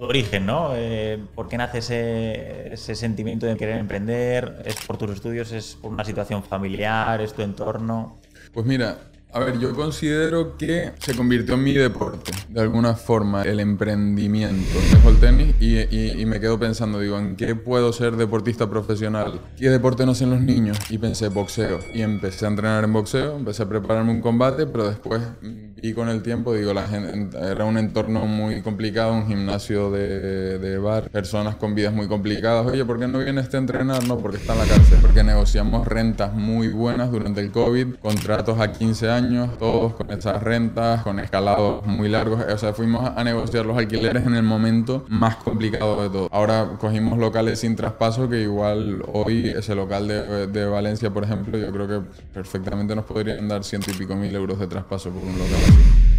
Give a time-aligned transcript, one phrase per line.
[0.00, 0.70] tu origen, ¿no?
[0.74, 4.62] Eh, ¿Por qué nace ese, ese, sentimiento de querer emprender?
[4.64, 5.52] ¿Es por tus estudios?
[5.52, 7.20] ¿Es por una situación familiar?
[7.20, 8.18] ¿Es tu entorno?
[8.54, 13.42] Pues mira, a ver, yo considero que se convirtió en mi deporte, de alguna forma,
[13.42, 14.78] el emprendimiento.
[14.92, 19.40] Dejo el tenis y, me quedo pensando, digo, ¿en qué puedo ser deportista profesional?
[19.56, 20.78] ¿Qué deporte no hacen los niños?
[20.90, 21.78] Y pensé, boxeo.
[21.94, 26.08] Y empecé a entrenar en boxeo, empecé a prepararme un combate, pero después vi con
[26.08, 31.08] el tiempo, digo, la gente, era un entorno muy complicado, un gimnasio de, de bar,
[31.08, 32.66] personas con vidas muy complicadas.
[32.66, 34.06] Oye, ¿por qué no vienes a entrenar?
[34.06, 34.98] No, porque está en la cárcel.
[35.00, 39.19] Porque negociamos rentas muy buenas durante el COVID, contratos a 15 años
[39.58, 42.40] todos con esas rentas, con escalados muy largos.
[42.40, 46.28] O sea, fuimos a negociar los alquileres en el momento más complicado de todo.
[46.30, 51.58] Ahora cogimos locales sin traspaso que igual hoy ese local de, de Valencia, por ejemplo,
[51.58, 52.00] yo creo que
[52.32, 56.09] perfectamente nos podrían dar ciento y pico mil euros de traspaso por un local así.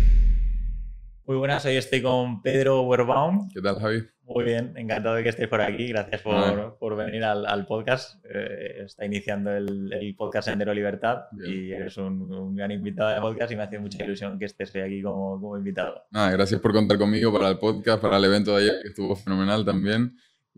[1.31, 3.47] Muy buenas, hoy estoy con Pedro Werbaum.
[3.53, 4.03] ¿Qué tal, Javi?
[4.25, 5.87] Muy bien, encantado de que estés por aquí.
[5.87, 8.21] Gracias por, por venir al, al podcast.
[8.25, 13.21] Eh, está iniciando el, el, podcast Sendero Libertad y eres un, un, gran invitado de
[13.21, 16.03] podcast y me hace mucha ilusión que estés aquí como, como invitado.
[16.11, 19.15] Ah, gracias por contar conmigo para el podcast, para el evento de ayer, que estuvo
[19.15, 20.13] fenomenal también.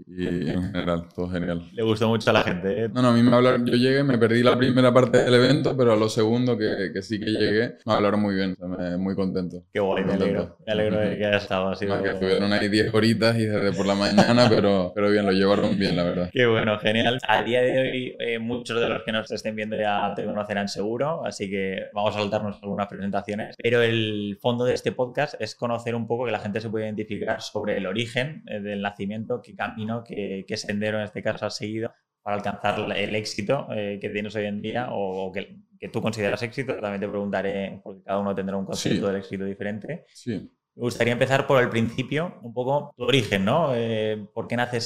[0.07, 1.69] Y en general, todo genial.
[1.71, 2.85] Le gustó mucho a la gente.
[2.85, 2.89] ¿eh?
[2.89, 5.77] No, no, a mí me hablaron, yo llegué, me perdí la primera parte del evento,
[5.77, 8.67] pero a lo segundo que, que sí que llegué, me hablaron muy bien, o sea,
[8.67, 9.63] me, muy contento.
[9.71, 10.57] Qué guay, me alegro.
[10.65, 11.85] Me alegro de que haya estado así.
[11.85, 15.31] No, que estuvieron ahí 10 horitas y desde por la mañana, pero, pero bien, lo
[15.31, 16.29] llevaron bien, la verdad.
[16.31, 17.19] Qué bueno, genial.
[17.27, 20.67] A día de hoy, eh, muchos de los que nos estén viendo ya te conocerán
[20.69, 23.55] seguro, así que vamos a saltarnos algunas presentaciones.
[23.61, 26.85] Pero el fondo de este podcast es conocer un poco que la gente se puede
[26.85, 31.45] identificar sobre el origen eh, del nacimiento, qué camino, qué, qué sendero en este caso
[31.45, 35.57] has seguido para alcanzar el éxito eh, que tienes hoy en día o, o que,
[35.77, 36.75] que, tú consideras éxito.
[36.79, 39.05] También te preguntaré, porque cada uno tendrá un concepto sí.
[39.05, 40.05] del éxito diferente.
[40.13, 40.49] Sí.
[40.75, 43.75] Me gustaría empezar por el principio, un poco tu origen, ¿no?
[43.75, 44.77] Eh, ¿Por qué nace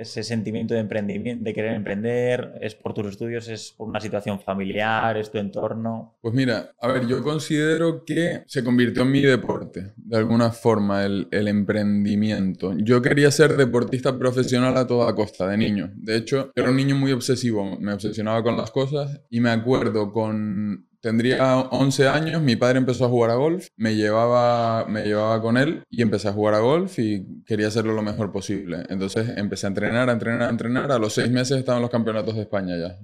[0.00, 2.54] ese, sentimiento de emprendimiento, de querer emprender?
[2.60, 3.48] ¿Es por tus estudios?
[3.48, 5.16] ¿Es por una situación familiar?
[5.16, 6.16] ¿Es tu entorno?
[6.20, 11.04] Pues mira, a ver, yo considero que se convirtió en mi deporte, de alguna forma,
[11.04, 12.72] el, el emprendimiento.
[12.78, 15.90] Yo quería ser deportista profesional a toda costa, de niño.
[15.96, 20.12] De hecho, era un niño muy obsesivo, me obsesionaba con las cosas y me acuerdo
[20.12, 25.42] con Tendría 11 años, mi padre empezó a jugar a golf, me llevaba, me llevaba
[25.42, 28.84] con él y empecé a jugar a golf y quería hacerlo lo mejor posible.
[28.88, 30.92] Entonces empecé a entrenar, a entrenar, a entrenar.
[30.92, 33.00] A los seis meses estaban los campeonatos de España ya.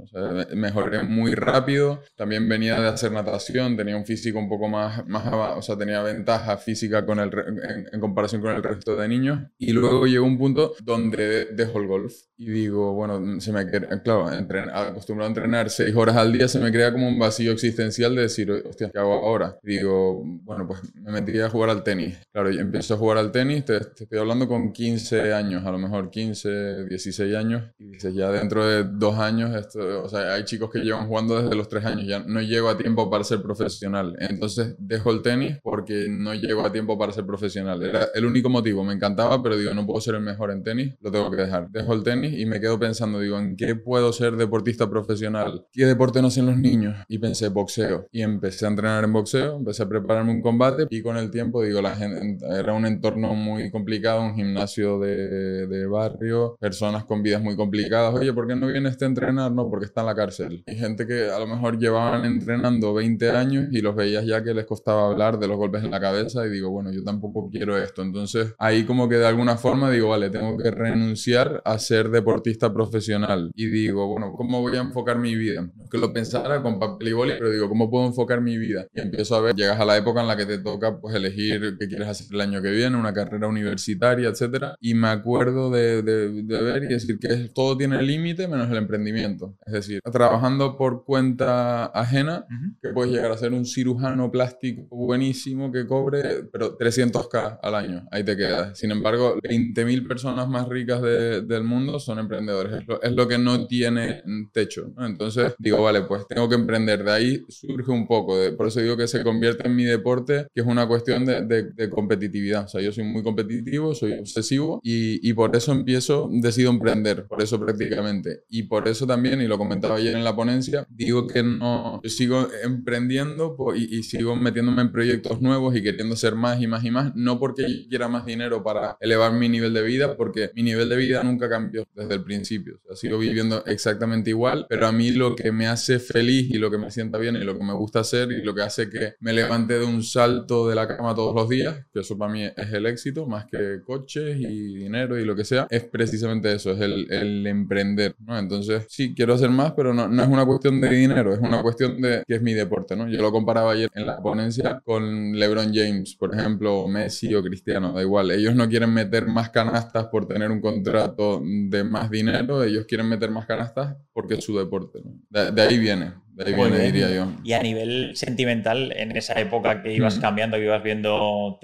[0.54, 2.00] Mejoré muy rápido.
[2.14, 6.00] También venía de hacer natación, tenía un físico un poco más, más o sea, tenía
[6.00, 9.40] ventaja física con el, en, en comparación con el resto de niños.
[9.58, 14.28] Y luego llegó un punto donde dejo el golf y digo, bueno, se me claro,
[14.72, 18.22] acostumbrado a entrenar seis horas al día, se me crea como un vacío existencial de
[18.22, 19.58] decir, hostia, ¿qué hago ahora?
[19.60, 22.16] Digo, bueno, pues me metí a jugar al tenis.
[22.32, 25.72] Claro, y empiezo a jugar al tenis, te, te, estoy hablando con 15 años, a
[25.72, 30.34] lo mejor 15, 16 años, y dices, ya dentro de dos años, esto, o sea,
[30.34, 33.24] hay chicos que llevan jugando desde los tres años, ya no llego a tiempo para
[33.24, 34.14] ser profesional.
[34.20, 37.82] Entonces dejo el tenis porque no llego a tiempo para ser profesional.
[37.82, 40.94] Era el único motivo, me encantaba, pero digo, no puedo ser el mejor en tenis,
[41.00, 41.68] lo tengo que dejar.
[41.70, 45.66] Dejo el tenis y me quedo pensando, digo, ¿en qué puedo ser deportista profesional?
[45.72, 46.96] ¿Qué deporte no hacen los niños?
[47.08, 48.08] Y pensé, boxeo.
[48.12, 51.62] Y empecé a entrenar en boxeo, empecé a prepararme un combate y con el tiempo,
[51.62, 57.22] digo, la gente, era un entorno muy complicado, un gimnasio de, de barrio, personas con
[57.22, 58.14] vidas muy complicadas.
[58.14, 59.52] Oye, ¿por qué no vienes a entrenar?
[59.52, 60.64] No, porque está en la cárcel.
[60.66, 64.54] Y gente que a lo mejor llevaban entrenando 20 años y los veías ya que
[64.54, 67.76] les costaba hablar de los golpes en la cabeza y digo, bueno, yo tampoco quiero
[67.76, 68.02] esto.
[68.02, 72.72] Entonces ahí como que de alguna forma digo, vale, tengo que renunciar a ser deportista
[72.72, 73.50] profesional.
[73.54, 75.68] Y digo, bueno, ¿cómo voy a enfocar mi vida?
[75.90, 78.86] Que lo pensara con papel y boli, pero digo, ¿cómo puedo enfocar mi vida?
[78.94, 81.76] Y empiezo a ver, llegas a la época en la que te toca pues elegir
[81.78, 84.74] qué quieres hacer el año que viene, una carrera universitaria, etcétera.
[84.80, 88.76] Y me acuerdo de, de, de ver y decir que todo tiene límite menos el
[88.76, 89.56] emprendimiento.
[89.66, 92.76] Es decir, trabajando por cuenta ajena, uh -huh.
[92.82, 98.06] que puedes llegar a ser un cirujano plástico buenísimo que cobre, pero 300k al año,
[98.10, 98.78] ahí te quedas.
[98.78, 102.72] Sin embargo, 20.000 personas más ricas de, del mundo son emprendedores.
[102.80, 104.22] Es lo, es lo, que no tiene
[104.52, 104.90] techo.
[104.96, 105.06] ¿no?
[105.06, 107.04] Entonces digo, vale, pues tengo que emprender.
[107.04, 108.38] De ahí surge un poco.
[108.38, 111.44] De, por eso digo que se convierte en mi deporte, que es una cuestión de,
[111.44, 112.64] de, de competitividad.
[112.64, 117.26] O sea, yo soy muy competitivo, soy obsesivo y, y por eso empiezo, decido emprender.
[117.26, 118.44] Por eso prácticamente.
[118.48, 122.10] Y por eso también, y lo comentaba ayer en la ponencia, digo que no, yo
[122.10, 126.84] sigo emprendiendo y, y sigo metiéndome en proyectos nuevos y queriendo ser más y más
[126.84, 130.62] y más, no porque quiera más dinero para elevar mi nivel de vida, porque mi
[130.62, 132.78] nivel de vida nunca cambió desde el principio.
[132.84, 136.58] O sea, sigo viviendo exactamente igual, pero a mí lo que me hace feliz y
[136.58, 138.88] lo que me sienta bien y lo que me gusta hacer y lo que hace
[138.88, 142.32] que me levante de un salto de la cama todos los días, que eso para
[142.32, 146.52] mí es el éxito, más que coches y dinero y lo que sea, es precisamente
[146.52, 148.38] eso, es el, el emprender, ¿no?
[148.38, 151.62] Entonces, sí, quiero hacer más, pero no, no es una cuestión de dinero, es una
[151.62, 153.08] cuestión de que es mi deporte, ¿no?
[153.08, 157.92] Yo lo comparaba ayer en la ponencia con LeBron James, por ejemplo, Messi o Cristiano,
[157.92, 162.62] da igual, ellos no quieren meter más canastas por tener un contrato de más dinero,
[162.62, 165.52] ellos quieren meter más canastas porque es su deporte, ¿no?
[165.52, 166.12] de ahí viene.
[166.44, 167.32] Diría yo.
[167.42, 171.58] Y a nivel sentimental, en esa época que ibas cambiando, que ibas viendo,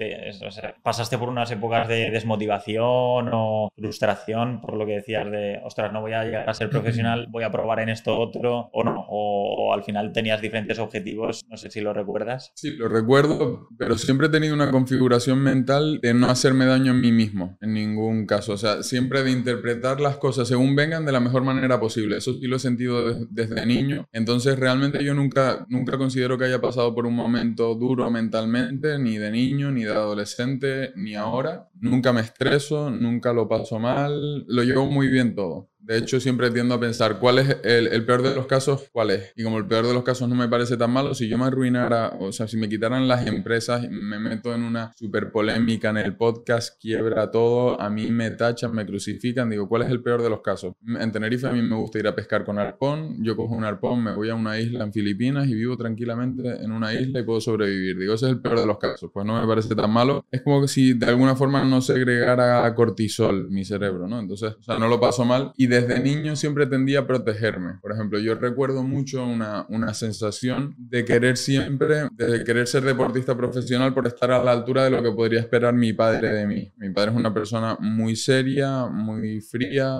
[0.83, 6.01] pasaste por unas épocas de desmotivación o frustración por lo que decías de, ostras, no
[6.01, 9.73] voy a llegar a ser profesional, voy a probar en esto otro, o no, o,
[9.73, 12.51] al final tenías diferentes objetivos, no sé si lo recuerdas.
[12.55, 16.95] Sí, lo recuerdo, pero siempre he tenido una configuración mental de no hacerme daño a
[16.95, 18.53] mí mismo, en ningún caso.
[18.53, 22.17] O sea, siempre de interpretar las cosas según vengan de la mejor manera posible.
[22.17, 24.07] Eso sí lo he sentido desde niño.
[24.11, 29.19] Entonces, realmente yo nunca, nunca considero que haya pasado por un momento duro mentalmente, ni
[29.19, 31.69] de niño, ni de adolescente, ni ahora.
[31.79, 35.69] Nunca me estreso, nunca lo paso mal, lo llevo muy bien todo.
[35.85, 39.33] De hecho, siempre tiendo a pensar cuál es el, peor de los casos, cuál es.
[39.35, 41.45] Y como el peor de los casos no me parece tan malo, si yo me
[41.45, 45.97] arruinara, o sea, si me quitaran las empresas, me meto en una super polémica en
[45.97, 50.23] el podcast, quiebra todo, a mí me tachan, me crucifican, digo, ¿cuál es el peor
[50.23, 50.73] de los casos?
[50.87, 54.03] En Tenerife a mí me gusta ir a pescar con arpón, yo cojo un arpón,
[54.03, 57.39] me voy a una isla en Filipinas y vivo tranquilamente en una isla y puedo
[57.39, 57.99] sobrevivir.
[57.99, 60.25] Digo, ese es el peor de los casos, pues no me parece tan malo.
[60.31, 64.19] Es como que si de alguna forma no segregara cortisol mi cerebro, ¿no?
[64.19, 65.51] Entonces, o sea, no lo paso mal.
[65.57, 67.75] Y desde niño siempre tendía a protegerme.
[67.81, 73.35] Por ejemplo, yo recuerdo mucho una, una sensación de querer siempre, de querer ser deportista
[73.35, 76.71] profesional por estar a la altura de lo que podría esperar mi padre de mí.
[76.77, 79.99] Mi padre es una persona muy seria, muy fría,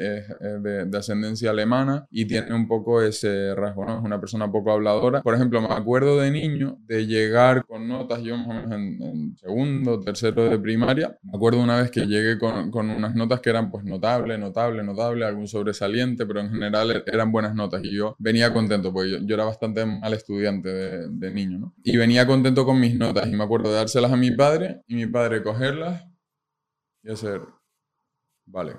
[0.00, 3.98] es, de, de, ascendencia alemana y tiene un poco ese rasgo, ¿no?
[3.98, 5.22] Es una persona poco habladora.
[5.22, 9.02] Por ejemplo, me acuerdo de niño de llegar con notas, yo más o menos en,
[9.02, 11.16] en segundo, tercero de primaria.
[11.22, 14.82] Me acuerdo una vez que llegué con, con unas notas que eran pues notable, notable,
[14.82, 19.20] notable algún sobresaliente, pero en general er, eran buenas notas y yo venía contento, porque
[19.24, 20.68] yo, era bastante mal estudiante
[21.08, 21.74] de, niño.
[21.84, 24.96] Y venía contento con mis notas y me acuerdo de dárselas a mi padre y
[24.96, 26.04] mi padre cogerlas
[27.02, 27.42] y hacer,
[28.46, 28.74] vale,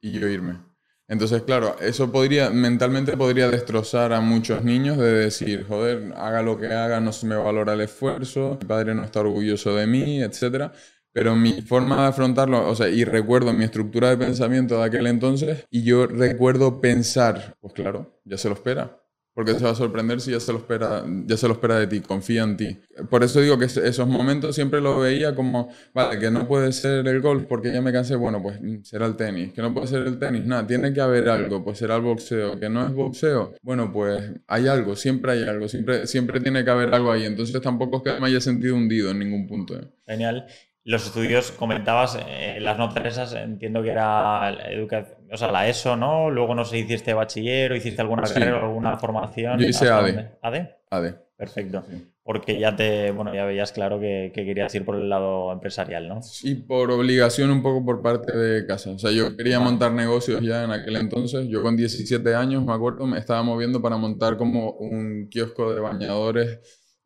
[0.00, 0.58] y yo irme.
[1.06, 6.58] Entonces, claro, eso podría, mentalmente podría destrozar a muchos niños de decir, joder, haga lo
[6.58, 10.22] que haga, no se me valora el esfuerzo, mi padre no está orgulloso de mí,
[10.22, 10.72] etc.
[11.14, 15.06] Pero mi forma de afrontarlo, o sea, y recuerdo mi estructura de pensamiento de aquel
[15.06, 19.00] entonces, y yo recuerdo pensar, pues claro, ya se lo espera.
[19.32, 21.88] Porque se va a sorprender si ya se lo espera, ya se lo espera de
[21.88, 22.78] ti, confía en ti.
[23.10, 27.06] Por eso digo que esos momentos siempre lo veía como, vale, que no puede ser
[27.06, 29.52] el golf porque ya me cansé, bueno, pues será el tenis.
[29.52, 32.60] Que no puede ser el tenis, nada, tiene que haber algo, pues será el boxeo.
[32.60, 36.70] Que no es boxeo, bueno, pues hay algo, siempre hay algo, siempre, siempre tiene que
[36.70, 37.24] haber algo ahí.
[37.24, 39.74] Entonces tampoco es que me haya sentido hundido en ningún punto.
[40.06, 40.46] Genial.
[40.84, 45.96] Los estudios, comentabas, eh, las notas esas, entiendo que era educación, o sea, la ESO,
[45.96, 46.30] ¿no?
[46.30, 49.58] Luego no sé, hiciste bachiller o hiciste alguna carrera o alguna formación.
[49.58, 50.36] Yo hice ADE.
[50.42, 50.76] ¿ADE?
[50.90, 51.24] ADE.
[51.36, 51.84] Perfecto.
[52.22, 56.22] Porque ya te, bueno, ya veías claro que, querías ir por el lado empresarial, ¿no?
[56.22, 58.90] Sí, por obligación un poco por parte de casa.
[58.90, 61.48] O sea, yo quería montar negocios ya en aquel entonces.
[61.48, 65.80] Yo con 17 años, me acuerdo, me estaba moviendo para montar como un kiosco de
[65.80, 66.60] bañadores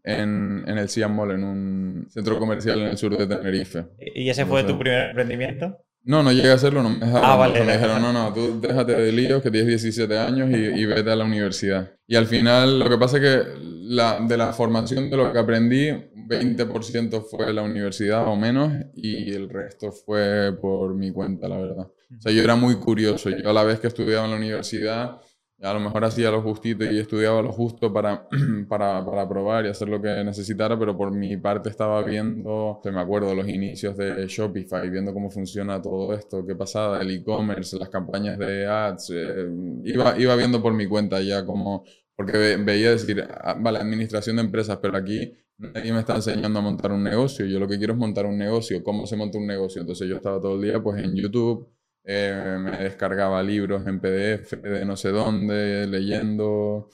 [0.09, 3.87] en, en el Siam Mall, en un centro comercial en el sur de Tenerife.
[4.15, 5.79] ¿Y ese fue tu primer emprendimiento?
[6.05, 7.63] No, no llegué a hacerlo, no me Ah, vale.
[7.65, 11.11] Me dijeron, no, no, tú déjate de líos, que tienes 17 años y, y, vete
[11.11, 11.93] a la universidad.
[12.07, 15.39] Y al final, lo que pasa es que la, de la formación de lo que
[15.39, 21.59] aprendí, 20% fue la universidad o menos, y el resto fue por mi cuenta, la
[21.59, 21.87] verdad.
[22.17, 23.29] O sea, yo era muy curioso.
[23.29, 25.21] Yo a la vez que estudiaba en la universidad,
[25.61, 28.29] a lo mejor hacía lo justito y estudiaba lo justo para,
[28.69, 33.01] para, para, probar y hacer lo que necesitara, pero por mi parte estaba viendo, me
[33.01, 37.89] acuerdo, los inicios de Shopify, viendo cómo funciona todo esto, qué pasaba, el e-commerce, las
[37.89, 39.49] campañas de ads, eh,
[39.85, 41.85] iba, iba viendo por mi cuenta ya como,
[42.15, 46.63] porque veía decir, ah, vale, administración de empresas, pero aquí nadie me está enseñando a
[46.63, 49.47] montar un negocio, yo lo que quiero es montar un negocio, cómo se monta un
[49.49, 51.69] negocio, entonces yo estaba todo el día pues en YouTube
[52.11, 56.89] eh, me descargaba libros en PDF de no sé dónde, leyendo.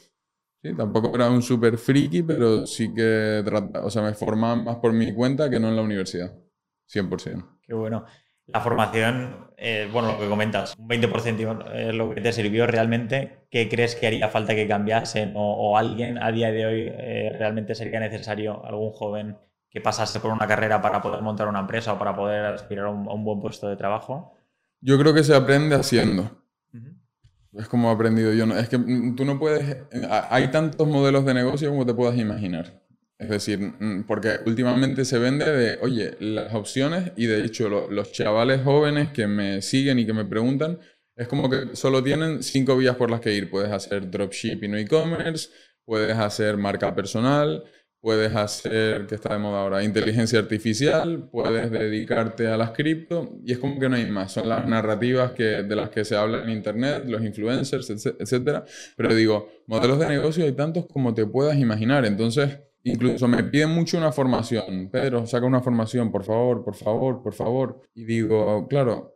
[0.60, 3.44] Sí, tampoco era un súper friki, pero sí que
[3.80, 6.34] o sea, me formaba más por mi cuenta que no en la universidad.
[6.88, 7.60] 100%.
[7.62, 8.04] Qué bueno.
[8.46, 13.46] La formación, eh, bueno, lo que comentas, un 20% es lo que te sirvió realmente.
[13.50, 15.32] ¿Qué crees que haría falta que cambiasen?
[15.36, 19.38] ¿O, alguien a día de hoy eh, realmente sería necesario, algún joven,
[19.70, 22.90] que pasase por una carrera para poder montar una empresa o para poder aspirar a
[22.90, 24.33] un buen puesto de trabajo?
[24.86, 26.30] Yo creo que se aprende haciendo.
[27.54, 28.44] Es como he aprendido yo.
[28.58, 29.78] Es que tú no puedes...
[30.28, 32.82] Hay tantos modelos de negocio como te puedas imaginar.
[33.18, 38.12] Es decir, mm, porque últimamente se vende de, oye, las opciones y de hecho los
[38.12, 40.78] chavales jóvenes que me siguen y que me preguntan,
[41.16, 43.48] es como que solo tienen cinco vías por las que ir.
[43.48, 45.48] Puedes hacer dropshipping o e-commerce,
[45.86, 47.64] puedes hacer marca personal,
[48.04, 53.52] puedes hacer, que está de moda ahora, inteligencia artificial, puedes dedicarte a las cripto y
[53.52, 54.32] es como que no hay más.
[54.32, 58.62] Son las narrativas que, de las que se habla en Internet, los influencers, etc.
[58.94, 62.04] Pero digo, modelos de negocio hay tantos como te puedas imaginar.
[62.04, 64.90] Entonces, incluso me piden mucho una formación.
[64.90, 67.80] Pedro, saca una formación, por favor, por favor, por favor.
[67.94, 69.13] Y digo, claro,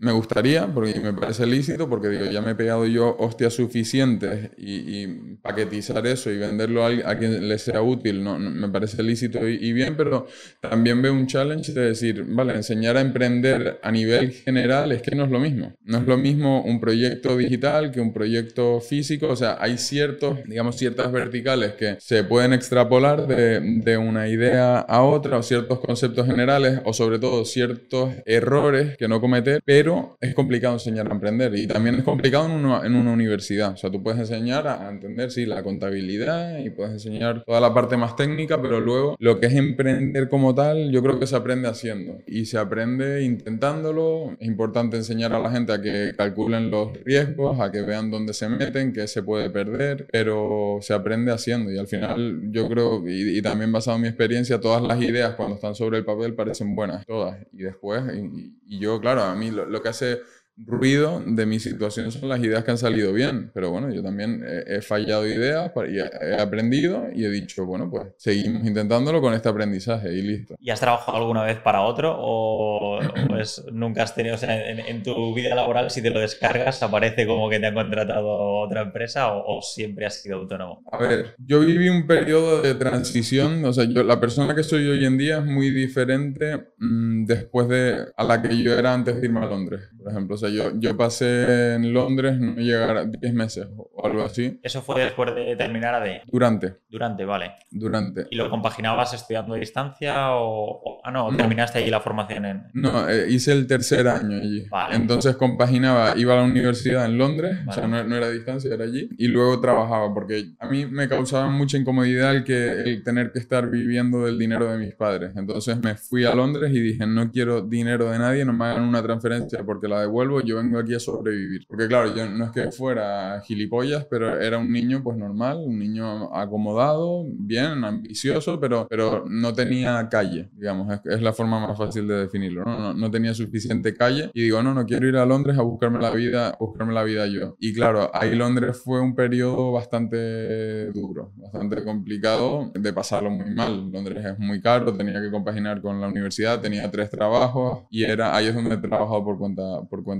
[0.00, 4.50] me gustaría, porque me parece lícito, porque digo, ya me he pegado yo hostias suficientes
[4.56, 9.72] y, paquetizar eso y venderlo a, quien le sea útil, no, me parece lícito y,
[9.72, 10.26] bien, pero
[10.60, 15.14] también veo un challenge de decir, vale, enseñar a emprender a nivel general es que
[15.14, 15.74] no es lo mismo.
[15.84, 20.38] No es lo mismo un proyecto digital que un proyecto físico, o sea, hay ciertos,
[20.44, 25.80] digamos, ciertas verticales que se pueden extrapolar de, de una idea a otra, o ciertos
[25.80, 29.87] conceptos generales, o sobre todo ciertos errores que no cometer, pero
[30.20, 33.72] es complicado enseñar a emprender y también es complicado en una, en una universidad.
[33.72, 37.74] O sea, tú puedes enseñar a, entender, sí, la contabilidad y puedes enseñar toda la
[37.74, 41.36] parte más técnica, pero luego lo que es emprender como tal, yo creo que se
[41.36, 44.36] aprende haciendo y se aprende intentándolo.
[44.40, 48.32] Es importante enseñar a la gente a que calculen los riesgos, a que vean dónde
[48.32, 53.02] se meten, qué se puede perder, pero se aprende haciendo y al final yo creo,
[53.06, 56.74] y, también basado en mi experiencia, todas las ideas cuando están sobre el papel parecen
[56.74, 57.38] buenas, todas.
[57.52, 60.22] Y después, y, yo, claro, a mí lo que hace
[60.66, 64.44] ruido de mi situación son las ideas que han salido bien, pero bueno, yo también
[64.66, 69.48] he, fallado ideas y he aprendido y he dicho, bueno, pues seguimos intentándolo con este
[69.48, 70.56] aprendizaje y listo.
[70.58, 72.98] ¿Y has trabajado alguna vez para otro o,
[73.28, 77.26] pues nunca has tenido, o sea, en, tu vida laboral si te lo descargas aparece
[77.26, 78.26] como que te ha contratado
[78.60, 80.82] otra empresa o, siempre has sido autónomo?
[80.90, 84.86] A ver, yo viví un periodo de transición, o sea, yo, la persona que soy
[84.88, 89.20] hoy en día es muy diferente mm, después de a la que yo era antes
[89.20, 92.96] de irme a Londres, por ejemplo, o sea, yo, yo pasé en Londres no llegar
[92.96, 94.58] a 10 meses o algo así.
[94.62, 96.22] ¿Eso fue después de terminar AD?
[96.26, 96.76] Durante.
[96.88, 97.52] Durante, vale.
[97.70, 98.26] Durante.
[98.30, 102.62] ¿Y lo compaginabas estudiando a distancia o, ah, no, terminaste allí la formación en...?
[102.74, 104.66] No, eh, hice el tercer año allí.
[104.68, 104.96] Vale.
[104.96, 108.72] Entonces compaginaba, iba a la universidad en Londres, o sea, no, no, era a distancia,
[108.72, 113.02] era allí, y luego trabajaba, porque a mí me causaba mucha incomodidad el, que, el
[113.02, 115.32] tener que estar viviendo del dinero de mis padres.
[115.36, 118.84] Entonces me fui a Londres y dije, no quiero dinero de nadie, no me hagan
[118.84, 121.66] una transferencia porque la devuelvo yo vengo aquí a sobrevivir.
[121.68, 125.78] Porque claro, yo no es que fuera gilipollas, pero era un niño pues normal, un
[125.78, 132.06] niño acomodado, bien, ambicioso, pero, pero no tenía calle, digamos, es, la forma más fácil
[132.06, 132.94] de definirlo, ¿no?
[132.94, 133.10] ¿no?
[133.10, 136.56] tenía suficiente calle y digo, no, no quiero ir a Londres a buscarme la vida,
[136.58, 137.56] buscarme la vida yo.
[137.58, 143.90] Y claro, ahí Londres fue un periodo bastante duro, bastante complicado de pasarlo muy mal.
[143.90, 148.34] Londres es muy caro, tenía que compaginar con la universidad, tenía tres trabajos y era
[148.34, 150.17] ahí es donde he trabajado por cuenta, por cuenta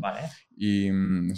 [0.00, 0.30] Vale.
[0.60, 1.34] Y mm,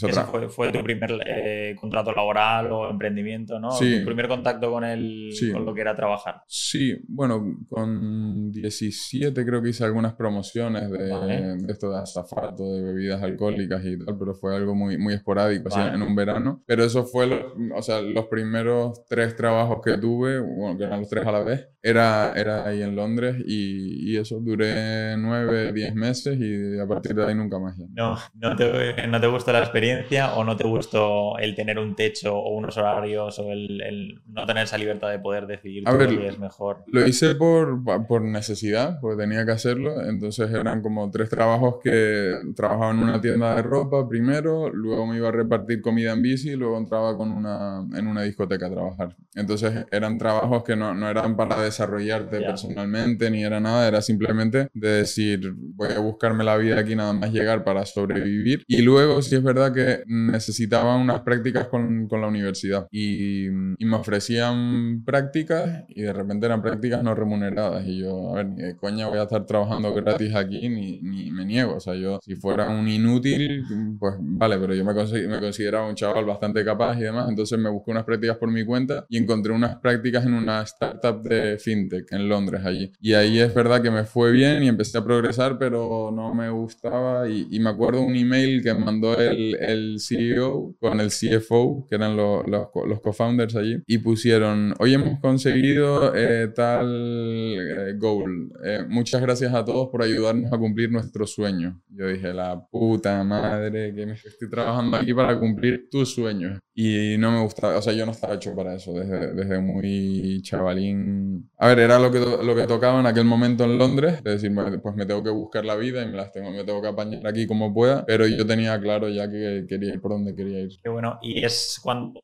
[0.48, 3.70] fue, tu primer eh, contrato laboral o emprendimiento, ¿no?
[3.72, 3.98] Sí.
[3.98, 6.42] Tu primer contacto con, el, con lo que era trabajar.
[6.46, 13.22] Sí, bueno, con 17 creo que hice algunas promociones de, esto de azafato, de bebidas
[13.22, 16.62] alcohólicas y tal, pero fue algo muy, muy esporádico, en un verano.
[16.66, 17.28] Pero eso fue,
[17.74, 21.42] o sea, los primeros tres trabajos que tuve, bueno, que eran los tres a la
[21.42, 26.86] vez, era, era ahí en Londres y, y eso duré nueve, diez meses y a
[26.86, 27.76] partir de ahí nunca más.
[27.78, 31.94] No, no te, no te gustó la experiencia o no te gustó el tener un
[31.94, 36.38] techo o unos horarios o el, no tener esa libertad de poder decidir qué es
[36.38, 36.84] mejor?
[36.86, 40.02] Lo hice por, por necesidad, porque tenía que hacerlo.
[40.02, 45.16] Entonces eran como tres trabajos que trabajaba en una tienda de ropa primero, luego me
[45.16, 48.70] iba a repartir comida en bici y luego entraba con una, en una discoteca a
[48.70, 49.16] trabajar.
[49.34, 54.68] Entonces eran trabajos que no, no eran para desarrollarte personalmente ni era nada, era simplemente
[54.74, 58.64] de decir voy a buscarme la vida aquí nada más llegar para sobrevivir.
[58.66, 63.50] Y luego sí es verdad que necesitaba unas prácticas con, con la universidad y, y,
[63.50, 67.84] me ofrecían prácticas y de repente eran prácticas no remuneradas.
[67.86, 71.44] Y yo, a ver, ni coña voy a estar trabajando gratis aquí ni, ni me
[71.44, 71.76] niego.
[71.76, 73.64] O sea, yo si fuera un inútil,
[73.98, 77.28] pues vale, pero yo me, me consideraba un chaval bastante capaz y demás.
[77.28, 81.22] Entonces me busqué unas prácticas por mi cuenta y encontré unas prácticas en una startup
[81.22, 82.92] de fintech en Londres allí.
[83.00, 86.50] Y ahí es verdad que me fue bien y empecé a progresar, pero no me
[86.50, 88.70] gustaba y, y me acuerdo un email que
[89.18, 94.74] el, el CEO con el CFO, que eran los, los, los co-founders allí, y pusieron,
[94.78, 98.52] hoy hemos conseguido eh, tal eh, goal.
[98.64, 101.80] Eh, muchas gracias a todos por ayudarnos a cumplir nuestro sueño.
[101.88, 106.58] Yo dije, la puta madre, que me estoy trabajando aquí para cumplir tus sueños.
[106.74, 110.40] Y no me gustaba, o sea, yo no estaba hecho para eso desde, desde muy
[110.42, 111.50] chavalín.
[111.58, 114.52] A ver, era lo que, lo que tocaba en aquel momento en Londres, es decir,
[114.82, 117.26] pues me tengo que buscar la vida y me las tengo, me tengo que apañar
[117.26, 120.70] aquí como pueda, pero yo tenía claro ya que quería ir por donde quería ir.
[120.82, 122.20] Qué bueno, y es cuando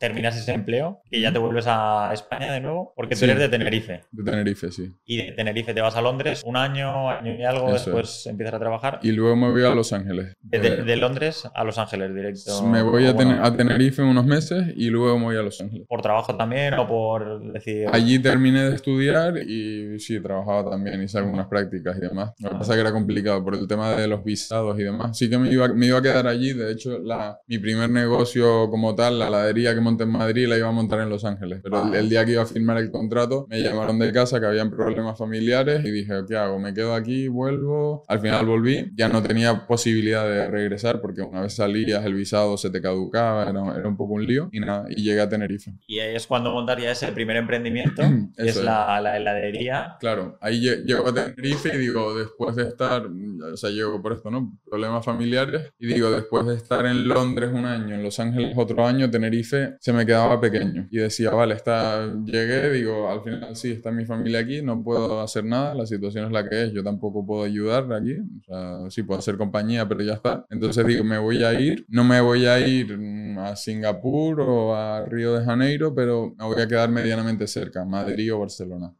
[0.00, 3.48] terminas ese empleo que ya te vuelves a España de nuevo, porque tú eres de
[3.48, 4.02] Tenerife.
[4.10, 4.92] De Tenerife, sí.
[5.04, 8.58] Y de Tenerife te vas a Londres un año, año y algo, después empiezas a
[8.58, 9.00] trabajar.
[9.02, 10.34] Y luego me voy a Los Ángeles.
[10.42, 12.62] De, Londres a Los Ángeles directo.
[12.66, 15.86] Me voy a, a Tenerife unos meses y luego me voy a Los Ángeles.
[15.86, 17.88] ¿Por trabajo también o por decir...?
[17.92, 22.32] Allí terminé de estudiar y sí, trabajaba también, hice algunas prácticas y demás.
[22.38, 25.16] Lo que pasa es que era complicado por el tema de los visados y demás.
[25.16, 28.68] Sí que me iba, me iba a quedar allí, de hecho, la, mi primer negocio
[28.70, 31.60] como tal, la heladería que monté en Madrid, la iba a montar en Los Ángeles.
[31.62, 34.70] Pero el, día que iba a firmar el contrato, me llamaron de casa que habían
[34.70, 36.58] problemas familiares y dije, ¿qué hago?
[36.58, 37.28] ¿Me quedo aquí?
[37.28, 38.04] ¿Vuelvo?
[38.08, 38.92] Al final volví.
[38.94, 43.48] Ya no tenía posibilidad de regresar porque una vez salías el visado se te caducaba,
[43.48, 45.72] era, era un poco un lío y nada, y llegué a Tenerife.
[45.86, 48.02] Y ahí es cuando montaría ese primer emprendimiento,
[48.36, 49.96] que es, La, la, heladería.
[50.00, 54.30] Claro, ahí llego a Tenerife y digo, después de estar, o sea, llego por esto,
[54.30, 54.58] ¿no?
[54.68, 58.86] Problemas familiares y digo, después de estar en Londres un año, en Los Ángeles otro
[58.86, 63.72] año, Tenerife se me quedaba pequeño y decía, vale, está, llegué, digo, al final sí,
[63.72, 66.82] está mi familia aquí, no puedo hacer nada, la situación es la que es, yo
[66.82, 70.44] tampoco puedo ayudar aquí, o sea, sí puedo hacer compañía, pero ya está.
[70.50, 72.98] Entonces digo, me voy a ir, no me voy a ir
[73.38, 78.32] a Singapur o a Río de Janeiro, pero me voy a quedar medianamente cerca, Madrid
[78.34, 78.92] o Barcelona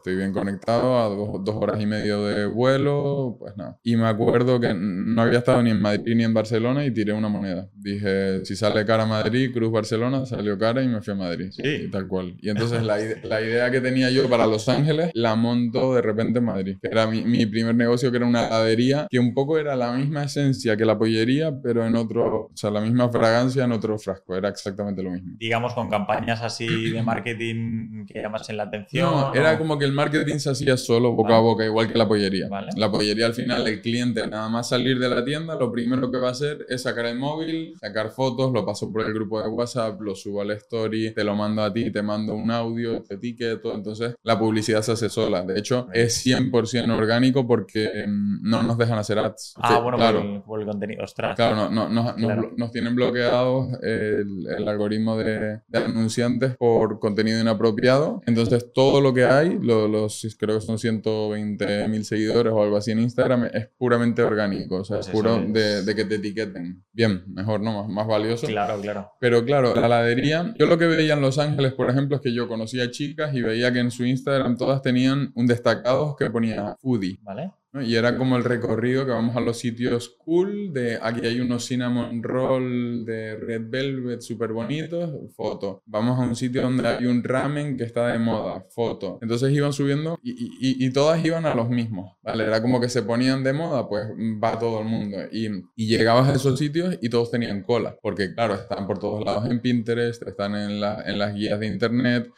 [0.00, 3.78] estoy bien conectado a dos, horas y medio de vuelo, pues nada.
[3.82, 7.12] Y me acuerdo que no había estado ni en Madrid ni en Barcelona y tiré
[7.12, 7.68] una moneda.
[7.74, 11.50] Dije, si sale cara a Madrid, Cruz Barcelona, salió cara y me fui a Madrid.
[11.50, 11.62] Sí.
[11.84, 12.36] Y tal cual.
[12.40, 16.38] Y entonces la, la, idea que tenía yo para Los Ángeles la monto de repente
[16.38, 16.76] en Madrid.
[16.82, 20.24] Era mi, mi, primer negocio, que era una heladería, que un poco era la misma
[20.24, 24.34] esencia que la pollería, pero en otro, o sea, la misma fragancia en otro frasco.
[24.34, 25.36] Era exactamente lo mismo.
[25.38, 29.10] Digamos, con campañas así de marketing que llamasen la atención.
[29.10, 32.06] No, era como que el marketing se hacía solo boca a boca, igual que la
[32.06, 32.48] pollería.
[32.76, 36.18] La pollería al final, el cliente nada más salir de la tienda, lo primero que
[36.18, 39.48] va a hacer es sacar el móvil, sacar fotos, lo paso por el grupo de
[39.48, 43.14] WhatsApp, lo subo al story, te lo mando a ti, te mando un audio, te
[43.14, 43.74] etiqueto.
[43.74, 45.42] Entonces la publicidad se hace sola.
[45.42, 49.54] De hecho, es 100% orgánico porque em, no nos dejan hacer ads.
[49.56, 50.44] Ah, bueno, claro.
[50.46, 51.04] por, el, contenido.
[51.04, 51.36] Ostras.
[51.36, 52.14] Claro, no, no,
[52.56, 58.20] Nos, tienen bloqueados el, el algoritmo de, de, anunciantes por contenido inapropiado.
[58.26, 62.76] Entonces todo lo que hay, lo los, creo que son 120 mil seguidores o algo
[62.76, 66.84] así en Instagram, es puramente orgánico, o sea, es puro de, que te etiqueten.
[66.92, 67.82] Bien, mejor, ¿no?
[67.82, 68.46] Más, más valioso.
[68.46, 69.12] Claro, claro.
[69.20, 72.34] Pero claro, la heladería, yo lo que veía en Los Ángeles, por ejemplo, es que
[72.34, 76.76] yo conocía chicas y veía que en su Instagram todas tenían un destacado que ponía
[76.80, 77.18] foodie.
[77.22, 77.52] ¿Vale?
[77.72, 81.66] Y era como el recorrido que vamos a los sitios cool, de aquí hay unos
[81.66, 85.80] cinnamon roll de red velvet súper bonitos, foto.
[85.86, 89.20] Vamos a un sitio donde hay un ramen que está de moda, foto.
[89.22, 92.44] Entonces iban subiendo y, y, y, todas iban a los mismos, ¿vale?
[92.44, 94.08] Era como que se ponían de moda, pues
[94.42, 95.18] va todo el mundo.
[95.30, 99.24] Y, y llegabas a esos sitios y todos tenían cola, porque claro, están por todos
[99.24, 102.32] lados en Pinterest, están en, la, en las guías de internet.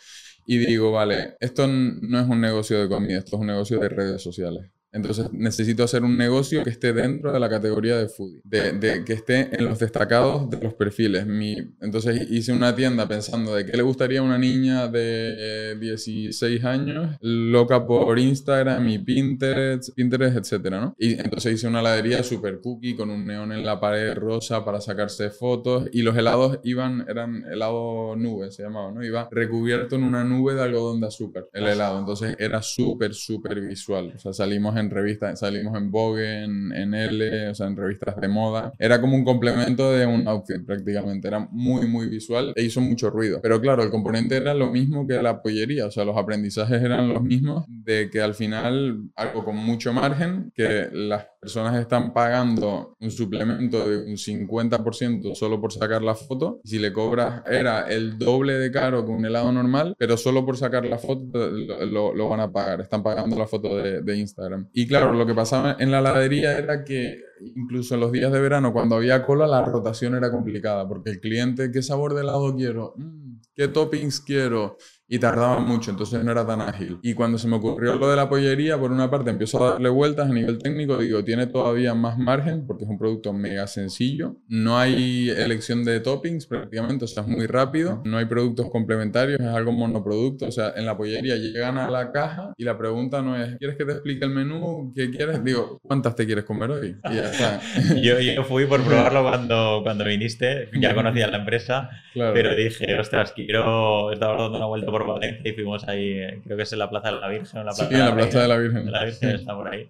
[0.44, 3.88] Y digo, vale, esto no es un negocio de comida, esto es un negocio de
[3.88, 4.70] redes sociales.
[4.92, 9.14] Entonces necesito hacer un negocio que esté dentro de la categoría de foodie, de, que
[9.14, 11.26] esté en los destacados de los perfiles.
[11.26, 16.42] Mi, entonces hice una tienda pensando de qué le gustaría a una niña de 16
[16.42, 20.94] eh, años, loca por Instagram y Pinterest, Pinterest, etcétera, ¿no?
[20.98, 24.80] Y entonces hice una heladería super cookie con un neón en la pared rosa para
[24.80, 29.02] sacarse fotos y los helados iban, eran helado nube, se llamaba, ¿no?
[29.02, 31.98] Iba recubierto en una nube de algodón de azúcar, el helado.
[31.98, 34.12] Entonces era súper, súper visual.
[34.14, 37.76] O sea, salimos en en revistas, salimos en Vogue, en, en L, o sea, en
[37.76, 38.72] revistas de moda.
[38.78, 43.10] Era como un complemento de un outfit prácticamente, era muy, muy visual e hizo mucho
[43.10, 43.40] ruido.
[43.42, 47.08] Pero claro, el componente era lo mismo que la pollería, o sea, los aprendizajes eran
[47.08, 52.96] los mismos, de que al final, algo con mucho margen, que las personas están pagando
[53.00, 56.60] un suplemento de un 50% solo por sacar la foto.
[56.64, 60.56] Si le cobras, era el doble de caro que un helado normal, pero solo por
[60.56, 62.80] sacar la foto lo, lo, van a pagar.
[62.80, 64.68] Están pagando la foto de, de Instagram.
[64.72, 67.20] Y claro, lo que pasaba en la heladería era que
[67.54, 71.20] incluso en los días de verano, cuando había cola, la rotación era complicada, porque el
[71.20, 72.94] cliente, ¿qué sabor de helado quiero?
[72.96, 74.78] Mm, ¿Qué toppings quiero?
[75.12, 76.98] Y tardaba mucho, entonces no era tan ágil.
[77.02, 79.90] Y cuando se me ocurrió lo de la pollería, por una parte empiezo a darle
[79.90, 84.36] vueltas a nivel técnico, digo, tiene todavía más margen porque es un producto mega sencillo,
[84.48, 89.38] no hay elección de toppings prácticamente, o sea, es muy rápido, no hay productos complementarios,
[89.38, 93.20] es algo monoproducto, o sea, en la pollería llegan a la caja y la pregunta
[93.20, 94.94] no es, ¿quieres que te explique el menú?
[94.96, 95.44] ¿Qué quieres?
[95.44, 96.96] Digo, ¿cuántas te quieres comer hoy?
[97.10, 97.60] Y ya está.
[98.02, 103.32] yo, yo fui por probarlo cuando, cuando viniste, ya conocía la empresa, pero dije, ostras,
[103.32, 106.90] quiero, estaba dando una vuelta por Valencia y fuimos ahí, creo que es en la
[106.90, 107.60] Plaza de la Virgen.
[107.60, 108.92] En la plaza sí, en la Plaza de la Virgen.
[108.92, 109.88] La Virgen está por ahí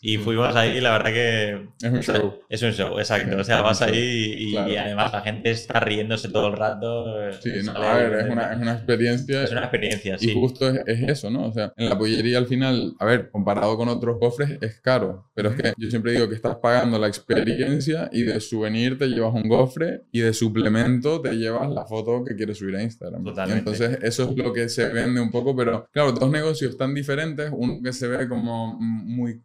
[0.00, 1.68] y fuimos ahí y la verdad que...
[1.82, 2.34] Es un show.
[2.48, 3.38] Es un show, exacto.
[3.38, 7.22] O sea, vas ahí y, además la gente está riéndose todo el rato.
[7.22, 9.44] Eh, sí, no, a ver, es una, es una, experiencia.
[9.44, 10.30] Es una experiencia, sí.
[10.30, 11.46] Y justo es, es, eso, ¿no?
[11.46, 15.30] O sea, en la pollería al final, a ver, comparado con otros cofres, es caro.
[15.34, 19.08] Pero es que yo siempre digo que estás pagando la experiencia y de souvenir te
[19.08, 23.24] llevas un gofre y de suplemento te llevas la foto que quieres subir a Instagram.
[23.24, 23.58] Totalmente.
[23.58, 27.50] entonces eso es lo que se vende un poco, pero claro, dos negocios tan diferentes,
[27.52, 29.40] uno que se ve como muy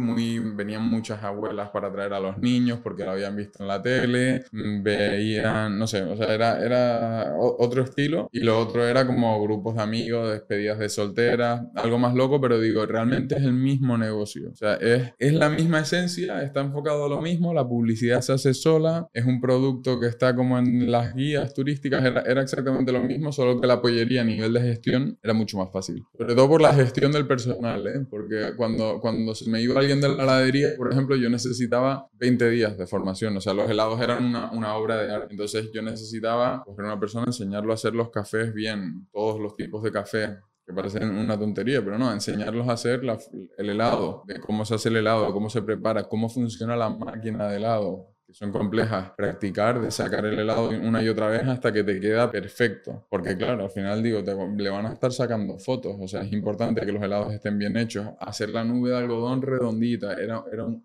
[0.00, 3.82] muy, venían muchas abuelas para traer a los niños porque lo habían visto en la
[3.82, 9.42] tele, veían, no sé, o sea, era, era otro estilo y lo otro era como
[9.42, 13.98] grupos de amigos, despedidas de solteras, algo más loco, pero digo, realmente es el mismo
[13.98, 18.20] negocio, o sea, es, es la misma esencia, está enfocado a lo mismo, la publicidad
[18.20, 22.42] se hace sola, es un producto que está como en las guías turísticas, era, era
[22.42, 26.04] exactamente lo mismo, solo que la pollería a nivel de gestión era mucho más fácil,
[26.16, 28.06] sobre todo por la gestión del personal, ¿eh?
[28.08, 32.78] porque cuando, cuando me iba alguien de la heladería, por ejemplo, yo necesitaba 20 días
[32.78, 33.36] de formación.
[33.36, 35.28] O sea, los helados eran una, una obra de arte.
[35.30, 39.56] Entonces yo necesitaba coger a una persona, enseñarlo a hacer los cafés bien, todos los
[39.56, 43.02] tipos de café que parecen una tontería, pero no, enseñarlos a hacer
[43.58, 47.48] el helado, de cómo se hace el helado, cómo se prepara, cómo funciona la máquina
[47.48, 51.84] de helado, son complejas, practicar de sacar el helado una y otra vez hasta que
[51.84, 53.06] te queda perfecto.
[53.08, 56.32] Porque claro, al final digo, te, le van a estar sacando fotos, o sea, es
[56.32, 58.08] importante que los helados estén bien hechos.
[58.18, 60.82] Hacer la nube de algodón redondita era, era un,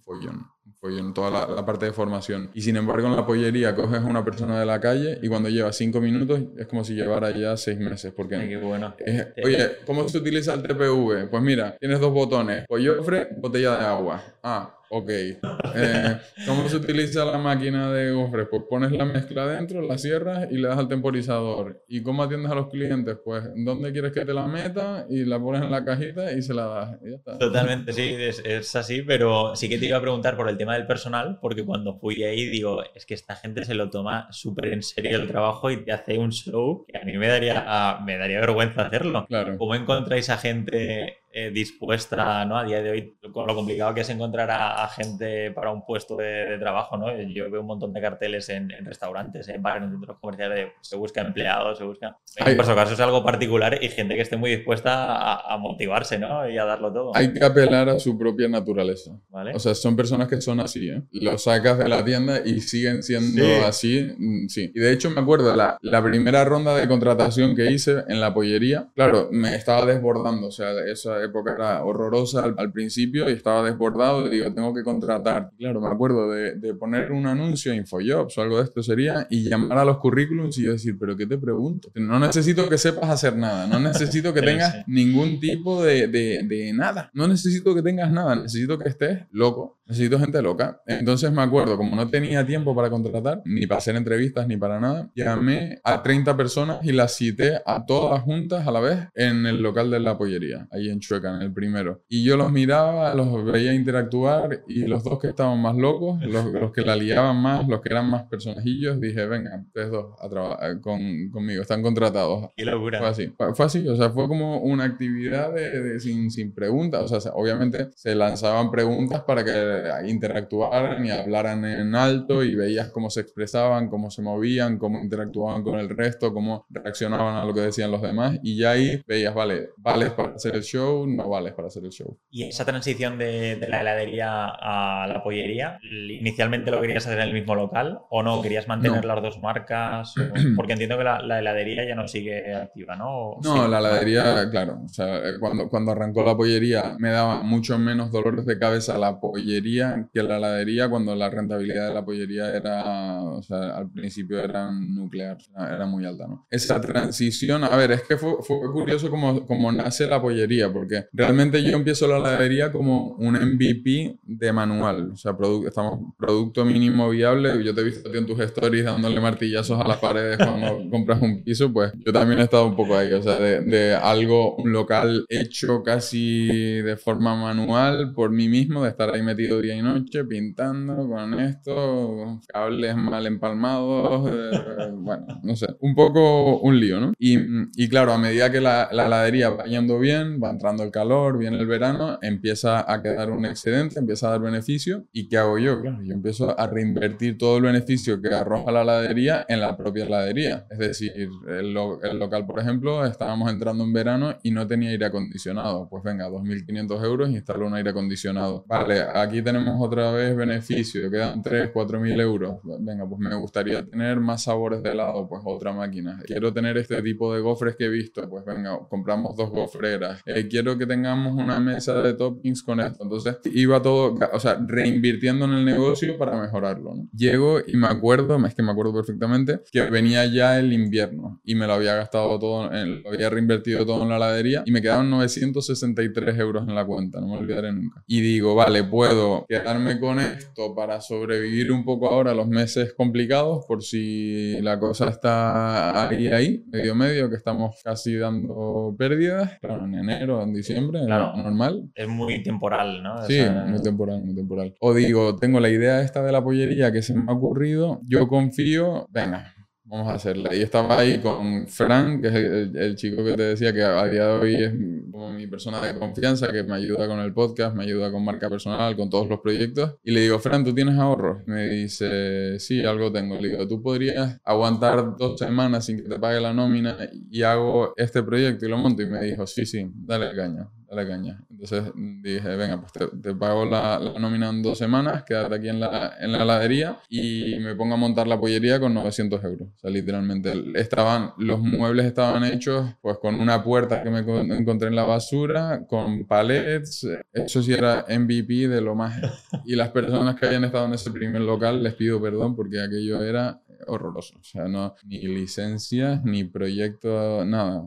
[0.00, 2.50] follón, un follón, toda la, parte de formación.
[2.54, 5.50] Y sin embargo, en la pollería coges a una persona de la calle y cuando
[5.50, 8.10] lleva cinco minutos es como si llevara ya seis meses.
[8.16, 8.96] Porque, qué bueno.
[9.44, 11.28] oye, ¿cómo se utiliza el TPV?
[11.28, 14.24] Pues mira, tienes dos botones, pollofre, botella de agua.
[14.42, 15.08] Ah, Ok.
[15.10, 18.46] Eh, ¿Cómo se utiliza la máquina de gofres?
[18.50, 21.84] Pues pones la mezcla dentro, la cierras y le das al temporizador.
[21.88, 23.16] ¿Y cómo atiendes a los clientes?
[23.24, 25.06] Pues, ¿dónde quieres que te la meta?
[25.08, 26.98] Y la pones en la cajita y se la das.
[27.04, 27.38] Y ya está.
[27.38, 30.86] Totalmente, sí, es, así, pero sí que te iba a preguntar por el tema del
[30.86, 34.82] personal, porque cuando fui ahí digo, es que esta gente se lo toma súper en
[34.82, 38.40] serio el trabajo y te hace un show que a mí me daría, me daría
[38.40, 39.26] vergüenza hacerlo.
[39.26, 39.56] Claro.
[39.58, 42.56] ¿Cómo encontráis a gente eh, dispuesta, ¿no?
[42.56, 46.16] A día de hoy, con lo complicado que es encontrar a, gente para un puesto
[46.16, 47.14] de, trabajo, ¿no?
[47.28, 51.20] Yo veo un montón de carteles en, restaurantes, en bares, en centros comerciales, se busca
[51.20, 52.16] empleados, se busca...
[52.36, 56.48] En por caso es algo particular y gente que esté muy dispuesta a, motivarse, ¿no?
[56.48, 57.14] Y a darlo todo.
[57.14, 59.20] Hay que apelar a su propia naturaleza.
[59.28, 59.52] ¿Vale?
[59.54, 61.02] O sea, son personas que son así, ¿eh?
[61.12, 64.72] Los sacas de la tienda y siguen siendo así, mm, sí.
[64.74, 68.32] Y de hecho me acuerdo, la, la primera ronda de contratación que hice en la
[68.32, 73.62] pollería, claro, me estaba desbordando, o sea, esa época era horrorosa al, principio y estaba
[73.62, 75.50] desbordado y digo, tengo que contratar.
[75.58, 79.48] Claro, me acuerdo de, de, poner un anuncio, Infojobs o algo de esto sería, y
[79.48, 81.90] llamar a los currículums y yo decir, pero ¿qué te pregunto?
[81.94, 86.72] No necesito que sepas hacer nada, no necesito que tengas ningún tipo de, de, de
[86.72, 90.82] nada, no necesito que tengas nada, necesito que estés loco, necesito gente loca.
[90.86, 94.80] Entonces me acuerdo, como no tenía tiempo para contratar, ni para hacer entrevistas, ni para
[94.80, 99.46] nada, llamé a 30 personas y las cité a todas juntas a la vez en
[99.46, 102.02] el local de la pollería, ahí en Chueca el primero.
[102.08, 106.72] Y yo los miraba, los veía interactuar y los dos que estaban más locos, los,
[106.72, 110.80] que la liaban más, los que eran más personajillos, dije, venga, ustedes dos a trabajar
[110.80, 112.50] con, conmigo, están contratados.
[112.56, 112.98] Qué locura.
[112.98, 117.20] Fue así, fue, así, o sea, fue como una actividad de, sin, sin preguntas, o
[117.20, 123.10] sea, obviamente se lanzaban preguntas para que interactuaran y hablaran en alto y veías cómo
[123.10, 127.60] se expresaban, cómo se movían, cómo interactuaban con el resto, cómo reaccionaban a lo que
[127.60, 131.52] decían los demás y ya ahí veías, vale, vale para hacer el show, no vale
[131.52, 132.16] para hacer el show.
[132.30, 137.34] Y esa transición de, la heladería a la pollería, ¿inicialmente lo querías hacer en el
[137.34, 138.40] mismo local o no?
[138.40, 140.14] ¿Querías mantener las dos marcas?
[140.56, 143.38] Porque entiendo que la, heladería ya no sigue activa, ¿no?
[143.42, 144.80] No, la heladería, claro.
[144.84, 149.20] O sea, cuando, cuando arrancó la pollería me daba mucho menos dolores de cabeza la
[149.20, 154.38] pollería que la heladería cuando la rentabilidad de la pollería era, o sea, al principio
[154.40, 156.46] era nuclear, era muy alta, ¿no?
[156.50, 160.85] Esa transición, a ver, es que fue, fue curioso como, como nace la pollería, porque
[160.86, 166.64] porque realmente yo empiezo la heladería como un MVP de manual, o sea, estamos producto
[166.64, 170.88] mínimo viable, yo te he visto en tus stories dándole martillazos a las paredes cuando
[170.90, 173.94] compras un piso, pues yo también he estado un poco ahí, o sea, de, de
[173.94, 179.74] algo, local hecho casi de forma manual por mí mismo, de estar ahí metido día
[179.74, 186.78] y noche, pintando con esto, cables mal empalmados, eh, bueno, no sé, un poco un
[186.78, 187.12] lío, ¿no?
[187.18, 187.38] Y,
[187.76, 191.38] y claro, a medida que la, la, heladería va yendo bien, va entrando el calor,
[191.38, 195.06] viene el verano, empieza a quedar un excedente, empieza a dar beneficio.
[195.12, 195.80] ¿Y qué hago yo?
[195.80, 200.04] Claro, yo empiezo a reinvertir todo el beneficio que arroja la heladería en la propia
[200.04, 200.66] heladería.
[200.70, 205.06] Es decir, el, el local, por ejemplo, estábamos entrando en verano y no tenía aire
[205.06, 205.88] acondicionado.
[205.88, 208.64] Pues venga, 2.500 euros instalo un aire acondicionado.
[208.66, 212.58] Vale, aquí tenemos otra vez beneficio, quedan 3, 4 mil euros.
[212.80, 216.20] Venga, pues me gustaría tener más sabores de helado, pues otra máquina.
[216.24, 220.22] Quiero tener este tipo de gofres que he visto, pues venga, compramos dos gofreras.
[220.26, 223.04] Eh, quiero que tengamos una mesa de toppings con esto.
[223.04, 226.94] Entonces iba todo, o sea, reinvirtiendo en el negocio para mejorarlo.
[226.94, 227.08] ¿no?
[227.14, 231.54] Llego y me acuerdo, es que me acuerdo perfectamente, que venía ya el invierno y
[231.54, 234.82] me lo había gastado todo, en, lo había reinvertido todo en la heladería y me
[234.82, 238.02] quedaban 963 euros en la cuenta no me olvidaré nunca.
[238.06, 243.64] Y digo, vale, puedo quedarme con esto para sobrevivir un poco ahora los meses complicados,
[243.66, 249.84] por si la cosa está ahí, ahí, medio medio, que estamos casi dando pérdidas, claro,
[249.84, 251.90] en enero, en diciembre, claro, normal.
[251.94, 253.22] Es muy temporal, ¿no?
[253.26, 254.74] Sí, muy temporal, muy temporal.
[254.80, 258.26] O digo, tengo la idea esta de la pollería que se me ha ocurrido, yo
[258.28, 259.54] confío, venga,
[259.88, 260.52] Vamos a hacerla.
[260.52, 264.26] Y estaba ahí con Frank, que es el, chico que te decía que a día
[264.26, 264.72] de hoy es
[265.12, 268.50] como mi persona de confianza, que me ayuda con el podcast, me ayuda con marca
[268.50, 269.94] personal, con todos los proyectos.
[270.02, 271.46] Y le digo, Frank, ¿tú tienes ahorros?
[271.46, 273.40] Me dice, sí, algo tengo.
[273.40, 276.96] Le digo, ¿tú podrías aguantar dos semanas sin que te pague la nómina
[277.30, 279.02] y hago este proyecto y lo monto?
[279.02, 281.40] Y me dijo, sí, sí, dale caña la caña.
[281.50, 281.84] Entonces
[282.22, 286.32] dije, venga, pues te, pago la, nómina en dos semanas, quédate aquí en la, en
[286.32, 289.68] la heladería y me pongo a montar la pollería con 900 euros.
[289.76, 294.88] O sea, literalmente estaban, los muebles estaban hechos pues con una puerta que me encontré
[294.88, 299.16] en la basura, con palets, eso sí era MVP de lo más...
[299.64, 303.22] Y las personas que habían estado en ese primer local, les pido perdón porque aquello
[303.22, 304.38] era horroroso.
[304.38, 307.84] O sea, no, ni licencias, ni proyecto, nada.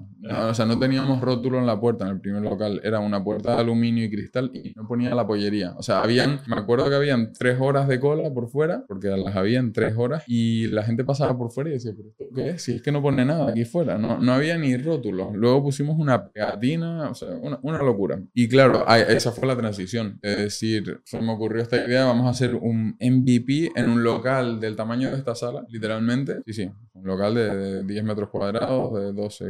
[0.50, 2.82] o sea, no teníamos rótulo en la puerta en el primer local.
[2.84, 5.74] Era una puerta de aluminio y cristal y no ponía la pollería.
[5.78, 9.36] O sea, habían, me acuerdo que habían tres horas de cola por fuera, porque las
[9.36, 12.62] habían tres horas, y la gente pasaba por fuera y decía, ¿pero esto qué es?
[12.62, 13.98] Si es que no pone nada aquí fuera.
[13.98, 15.32] No, no había ni rótulo.
[15.34, 18.22] Luego pusimos una pegatina, o sea, una, una locura.
[18.34, 20.20] Y claro, esa fue la transición.
[20.22, 24.60] Es decir, se me ocurrió esta idea, vamos a hacer un MVP en un local
[24.60, 25.89] del tamaño de esta sala, literalmente.
[26.46, 29.46] Sí, sí, un local de, 10 metros cuadrados, de 12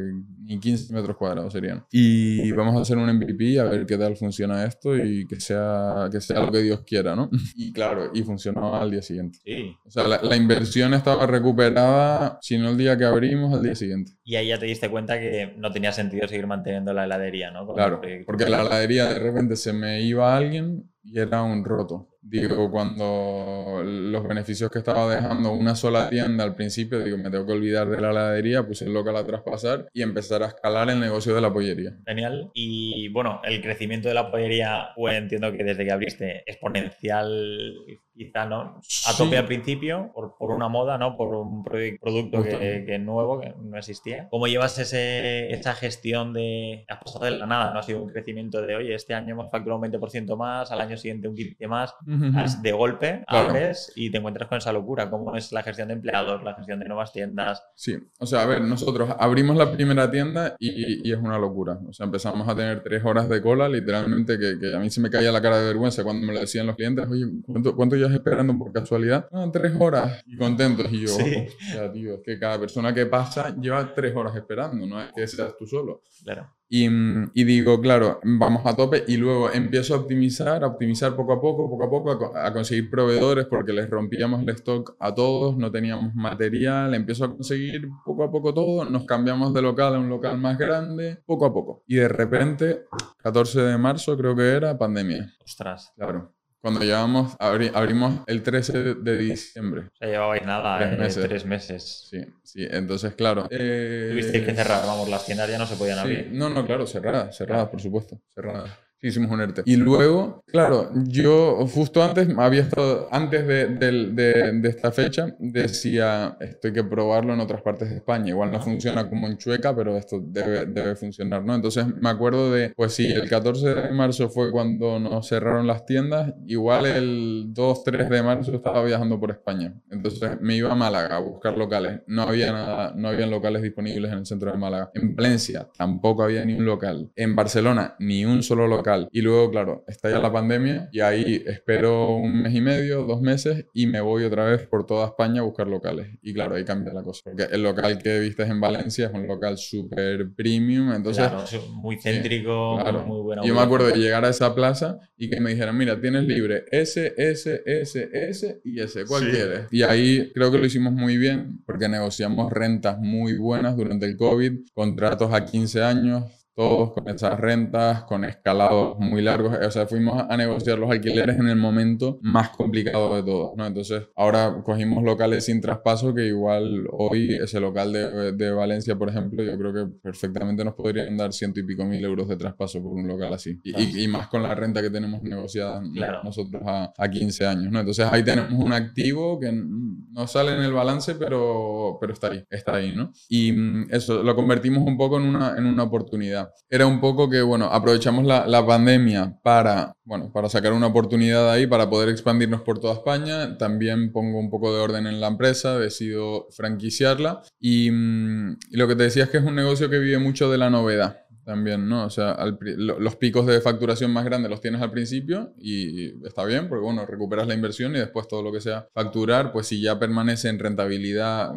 [0.48, 1.84] y 15 metros cuadrados serían.
[1.92, 6.10] Y vamos a hacer un MVP a ver qué tal funciona esto y que sea,
[6.12, 7.30] que sea lo que Dios quiera, ¿no?
[7.56, 9.40] Y claro, y funcionó al día siguiente.
[9.44, 9.76] Sí.
[9.86, 14.14] O sea, la, inversión estaba recuperada, si no el día que abrimos, al día siguiente.
[14.24, 17.68] Y ahí ya te diste cuenta que no tenía sentido seguir manteniendo la heladería, ¿no?
[17.74, 22.08] claro, porque la heladería de repente se me iba a alguien y era un roto.
[22.30, 27.46] Digo, cuando los beneficios que estaba dejando una sola tienda al principio, digo, me tengo
[27.46, 31.00] que olvidar de la heladería, puse el local a traspasar y empezar a escalar el
[31.00, 31.98] negocio de la pollería.
[32.06, 32.52] Genial.
[32.54, 37.76] Y bueno, el crecimiento de la pollería, pues entiendo que desde que abriste exponencial
[38.20, 41.16] quizá no a tope al principio por, por, una moda, ¿no?
[41.16, 44.28] Por un producto que, que, nuevo, que no existía.
[44.30, 46.86] ¿Cómo llevas ese, esa gestión de...
[46.90, 47.80] Has pasado de la nada, ¿no?
[47.80, 50.98] Ha sido un crecimiento de, oye, este año hemos facturado un 20% más, al año
[50.98, 55.10] siguiente un 15% más, de golpe abres y te encuentras con esa locura.
[55.10, 57.64] ¿Cómo es la gestión de empleados, la gestión de nuevas tiendas?
[57.76, 61.80] Sí, o sea, a ver, nosotros abrimos la primera tienda y, y es una locura.
[61.88, 65.00] O sea, empezamos a tener tres horas de cola, literalmente, que, que, a mí se
[65.00, 67.96] me caía la cara de vergüenza cuando me lo decían los clientes, oye, ¿cuánto, cuánto
[67.96, 69.28] ya esperando por casualidad.
[69.32, 70.92] Ah, tres horas y contentos.
[70.92, 71.48] Y yo, sí.
[71.94, 75.56] tío, es que cada persona que pasa lleva tres horas esperando, no es que seas
[75.58, 76.02] tú solo.
[76.24, 76.50] Claro.
[76.72, 76.88] Y,
[77.34, 81.42] y, digo, claro, vamos a tope y luego empiezo a optimizar, a optimizar poco a
[81.42, 85.72] poco, poco a poco, a, conseguir proveedores porque les rompíamos el stock a todos, no
[85.72, 90.10] teníamos material, empiezo a conseguir poco a poco todo, nos cambiamos de local a un
[90.10, 91.84] local más grande, poco a poco.
[91.88, 92.86] Y de repente,
[93.18, 95.34] 14 de marzo creo que era, pandemia.
[95.44, 95.92] Ostras.
[95.96, 96.36] Claro.
[96.62, 99.84] Cuando llevamos, abrimos el 13 de diciembre.
[99.94, 101.24] O sea, llevabais nada, tres, eh, meses.
[101.24, 102.08] tres meses.
[102.10, 103.48] Sí, sí, entonces, claro.
[103.50, 106.30] Eh, Tuvisteis que cerrar, vamos, las tiendas ya no se podían abrir.
[106.34, 108.72] No, no, claro, cerradas, cerradas, por supuesto, cerradas.
[109.02, 109.62] Hicimos un ERTE.
[109.66, 116.36] Y luego, claro, yo justo antes, había estado, antes de, de, de, esta fecha, decía,
[116.42, 118.30] esto hay que probarlo en otras partes de España.
[118.30, 121.56] Igual no funciona como en Chueca, pero esto debe, debe funcionar, ¿no?
[121.56, 125.86] Entonces me acuerdo de, pues sí, el 14 de marzo fue cuando nos cerraron las
[125.86, 129.74] tiendas, igual el 2, 3 de marzo estaba viajando por España.
[129.90, 132.02] Entonces me iba a Málaga a buscar locales.
[132.08, 134.92] No había nada, no habían locales disponibles en el centro de Málaga.
[134.94, 137.10] En Valencia tampoco había ni un local.
[137.16, 141.44] En Barcelona ni un solo local y luego, claro, está ya la pandemia y ahí
[141.46, 145.42] espero un mes y medio, dos meses y me voy otra vez por toda España
[145.42, 146.08] a buscar locales.
[146.22, 147.22] Y claro, ahí cambia la cosa.
[147.26, 150.92] Porque el local que viste en Valencia es un local súper premium.
[150.94, 153.44] Entonces, claro, muy céntrico, muy bueno.
[153.44, 156.66] Yo me acuerdo de llegar a esa plaza y que me dijeran, mira, tienes libre
[156.72, 159.68] S, S, S, S y S, ¿cuál quieres?
[159.72, 164.18] Y ahí creo que lo hicimos muy bien porque negociamos rentas muy buenas durante el
[164.18, 166.24] COVID, contratos a 15 años,
[166.60, 169.58] todos con esas rentas, con escalados muy largos.
[169.66, 173.66] O sea, fuimos a negociar los alquileres en el momento más complicado de todos, ¿no?
[173.66, 179.08] Entonces, ahora cogimos locales sin traspaso que igual hoy ese local de, de Valencia, por
[179.08, 182.84] ejemplo, yo creo que perfectamente nos podrían dar ciento y pico mil euros de traspaso
[182.84, 183.58] por un local así.
[183.64, 185.82] Y, y, más con la renta que tenemos negociada
[186.26, 187.80] nosotros a, a, 15 años, ¿no?
[187.80, 192.44] Entonces, ahí tenemos un activo que no sale en el balance, pero, pero está ahí,
[192.50, 193.14] está ahí, ¿no?
[193.30, 197.30] Y mm, eso lo convertimos un poco en una, en una oportunidad era un poco
[197.30, 202.10] que, bueno, aprovechamos la, la, pandemia para, bueno, para sacar una oportunidad ahí, para poder
[202.10, 203.58] expandirnos por toda España.
[203.58, 207.42] También pongo un poco de orden en la empresa, decido franquiciarla.
[207.60, 210.50] Y, mm, y lo que te decía es que es un negocio que vive mucho
[210.52, 212.06] de la novedad también, ¿no?
[212.06, 216.70] O sea, los picos de facturación más grandes los tienes al principio y está bien,
[216.70, 219.98] porque bueno, recuperas la inversión y después todo lo que sea facturar, pues si ya
[219.98, 221.52] permanece en rentabilidad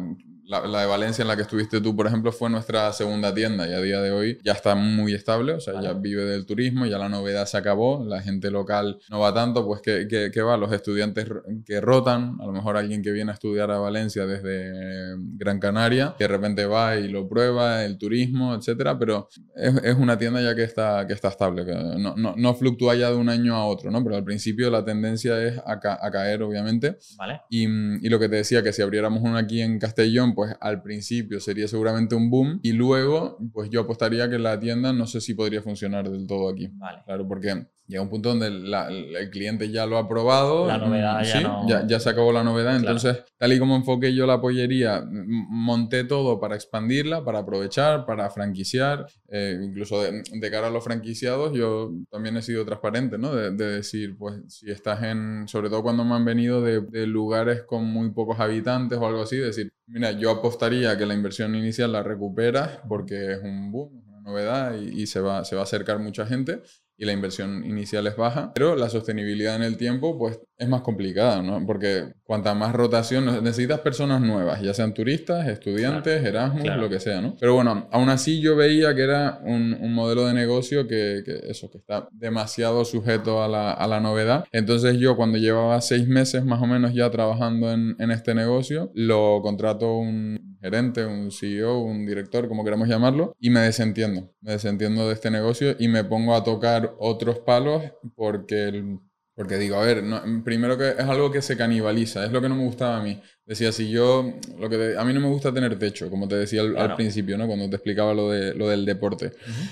[0.45, 3.73] la, de Valencia en la que estuviste tú, por ejemplo, fue nuestra segunda tienda y
[3.73, 6.97] a día de hoy ya está muy estable, o sea, ya vive del turismo, ya
[6.97, 10.57] la novedad se acabó, la gente local no va tanto, pues ¿qué, qué, va?
[10.57, 11.27] Los estudiantes
[11.65, 16.15] que rotan, a lo mejor alguien que viene a estudiar a Valencia desde Gran Canaria,
[16.17, 20.41] que de repente va y lo prueba, el turismo, etcétera, pero es, es una tienda
[20.41, 23.55] ya que está, que está estable, que no, no, no, fluctúa ya de un año
[23.55, 24.03] a otro, ¿no?
[24.03, 26.97] Pero al principio la tendencia es a, a caer, obviamente.
[27.17, 27.41] Vale.
[27.49, 27.63] Y,
[28.05, 31.39] y lo que te decía, que si abriéramos una aquí en Castellón, pues al principio
[31.39, 35.33] sería seguramente un boom y luego pues yo apostaría que la tienda no sé si
[35.33, 36.69] podría funcionar del todo aquí.
[36.73, 37.01] Vale.
[37.05, 40.67] Claro, porque llega un punto donde el cliente ya lo ha probado.
[40.67, 41.67] La novedad ya no...
[41.67, 42.75] Ya, ya, se acabó la novedad.
[42.75, 48.29] Entonces, tal y como enfoqué yo la pollería, monté todo para expandirla, para aprovechar, para
[48.29, 49.05] franquiciar.
[49.27, 53.35] Eh, incluso de, cara a los franquiciados, yo también he sido transparente, ¿no?
[53.35, 57.63] De, decir, pues, si estás en, sobre todo cuando me han venido de, de, lugares
[57.63, 61.91] con muy pocos habitantes o algo así, decir, mira, yo apostaría que la inversión inicial
[61.91, 65.65] la recuperas porque es un boom, una novedad y, y se, va, se va a
[65.65, 66.61] acercar mucha gente
[66.97, 70.81] y la inversión inicial es baja, pero la sostenibilidad en el tiempo pues es más
[70.81, 71.65] complicada, ¿no?
[71.65, 77.21] Porque cuanta más rotación, necesitas personas nuevas, ya sean turistas, estudiantes, Erasmus, lo que sea,
[77.21, 77.35] ¿no?
[77.39, 81.41] Pero bueno, aún así yo veía que era un, un modelo de negocio que, que,
[81.49, 84.45] eso, que está demasiado sujeto a la, a la, novedad.
[84.51, 88.91] Entonces yo cuando llevaba seis meses más o menos ya trabajando en, en este negocio,
[88.93, 94.31] lo contrato un gerente, un CEO, un director, como queramos llamarlo, y me desentiendo.
[94.39, 97.83] Me desentiendo de este negocio y me pongo a tocar otros palos
[98.15, 98.99] porque el
[99.35, 100.03] porque digo, a ver,
[100.43, 103.19] primero que es algo que se canibaliza, es lo que no me gustaba a mí.
[103.45, 106.61] Decía, si yo, lo que a mí no me gusta tener techo, como te decía
[106.61, 107.45] al, principio, ¿no?
[107.45, 109.31] Cuando te explicaba lo, de, lo del deporte.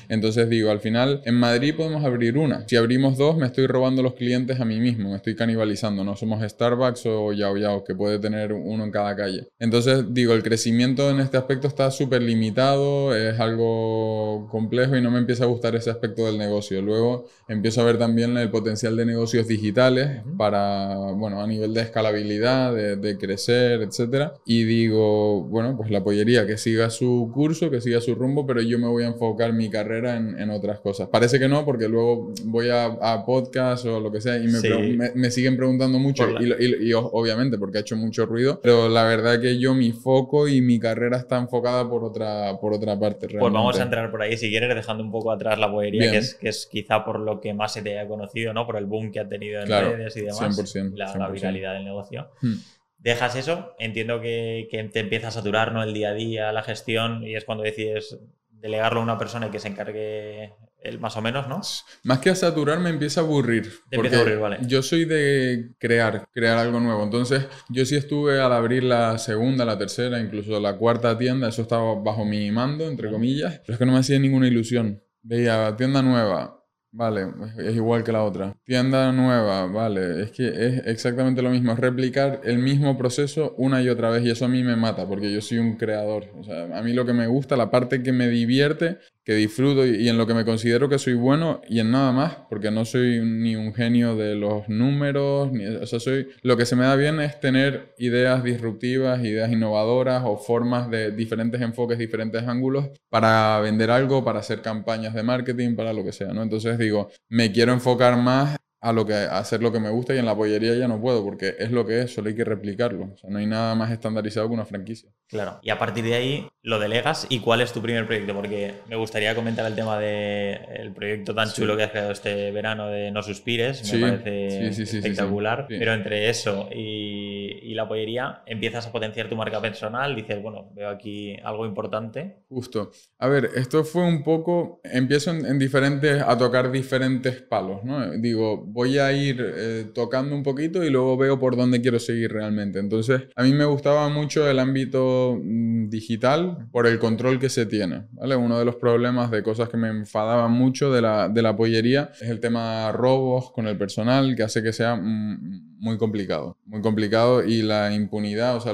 [0.10, 2.68] Entonces digo, al final, en Madrid podemos abrir una.
[2.68, 6.04] Si abrimos dos, me estoy robando los clientes a mí mismo, me estoy canibalizando.
[6.04, 9.48] No somos Starbucks o Yao Yao, que puede tener uno en cada calle.
[9.58, 15.12] Entonces digo, el crecimiento en este aspecto está súper limitado, es algo complejo y no
[15.12, 16.82] me empieza a gustar ese aspecto del negocio.
[16.82, 21.84] Luego empiezo a ver también el potencial de negocios digitales para, bueno, a nivel de
[21.84, 24.34] escalabilidad, de, de crecer etcétera.
[24.46, 28.62] Y digo, bueno, pues la pollería que siga su curso, que siga su rumbo, pero
[28.62, 31.10] yo me voy a enfocar mi carrera en, en otras cosas.
[31.10, 35.12] Parece que no, porque luego voy a, a podcast o lo que sea y me,
[35.16, 39.40] me, siguen preguntando mucho, y, y, obviamente porque ha hecho mucho ruido, pero la verdad
[39.40, 43.28] que yo mi foco y mi carrera está enfocada por otra, por otra parte.
[43.28, 43.40] Realmente.
[43.40, 46.18] Pues vamos a entrar por ahí, si quieres, dejando un poco atrás la pollería, que
[46.18, 48.66] es, que es quizá por lo que más se te haya conocido, ¿no?
[48.66, 50.58] Por el boom que ha tenido en redes y demás.
[50.58, 52.30] 100%, la, la viralidad del negocio.
[52.42, 52.56] Hmm
[53.02, 55.84] dejas eso, entiendo que, que, te empieza a saturar ¿no?
[55.84, 58.18] el día a día, la gestión, y es cuando decides
[58.50, 61.62] delegarlo a una persona y que se encargue él más o menos, ¿no?
[62.04, 63.72] Más que a saturar, me empieza a aburrir.
[63.90, 64.58] Te empieza a aburrir, vale.
[64.68, 67.04] Yo soy de crear, crear algo nuevo.
[67.04, 71.64] Entonces, yo sí estuve al abrir la segunda, la tercera, incluso la cuarta tienda, eso
[71.64, 75.04] estaba bajo mi mando, entre comillas, pero es que no me hacía ninguna ilusión.
[75.24, 76.61] Veía tienda nueva,
[76.94, 77.26] Vale,
[77.58, 78.54] es igual que la otra.
[78.66, 80.24] Tienda nueva, vale.
[80.24, 81.72] Es que es exactamente lo mismo.
[81.72, 84.24] Es replicar el mismo proceso una y otra vez.
[84.26, 86.26] Y eso a mí me mata, porque yo soy un creador.
[86.38, 89.86] O sea, a mí lo que me gusta, la parte que me divierte, que disfruto
[89.86, 92.86] y, en lo que me considero que soy bueno y en nada más, porque no
[92.86, 96.86] soy ni un genio de los números, ni, o sea, soy, lo que se me
[96.86, 102.90] da bien es tener ideas disruptivas, ideas innovadoras o formas de diferentes enfoques, diferentes ángulos
[103.10, 106.42] para vender algo, para hacer campañas de marketing, para lo que sea, ¿no?
[106.42, 110.18] Entonces digo, me quiero enfocar más a, lo que, hacer lo que me gusta y
[110.18, 113.12] en la pollería ya no puedo porque es lo que es, solo hay que replicarlo.
[113.14, 115.12] O sea, no hay nada más estandarizado que una franquicia.
[115.28, 115.60] Claro.
[115.62, 118.96] Y a partir de ahí lo delegas y cuál es tu primer proyecto, porque me
[118.96, 123.22] gustaría comentar el tema del proyecto tan chulo que has creado este verano de No
[123.22, 125.68] Suspires, me parece espectacular.
[125.70, 127.41] Pero entre eso y,
[127.74, 132.44] la pollería empiezas a potenciar tu marca personal, dices, bueno, veo aquí algo importante.
[132.50, 132.92] Justo.
[133.20, 138.12] A ver, esto fue un poco, empiezo en, en diferentes, a tocar diferentes palos, ¿no?
[138.18, 142.32] Digo, voy a ir eh, tocando un poquito y luego veo por dónde quiero seguir
[142.32, 142.80] realmente.
[142.80, 147.66] Entonces, a mí me gustaba mucho el ámbito mm, digital por el control que se
[147.66, 148.36] tiene, ¿vale?
[148.36, 152.12] Uno de los problemas de cosas que me enfadaban mucho de la, de la pollería
[152.22, 156.82] es el tema robos con el personal, que hace que sea mm, muy complicado, muy
[156.82, 158.74] complicado y la impunidad, o sea,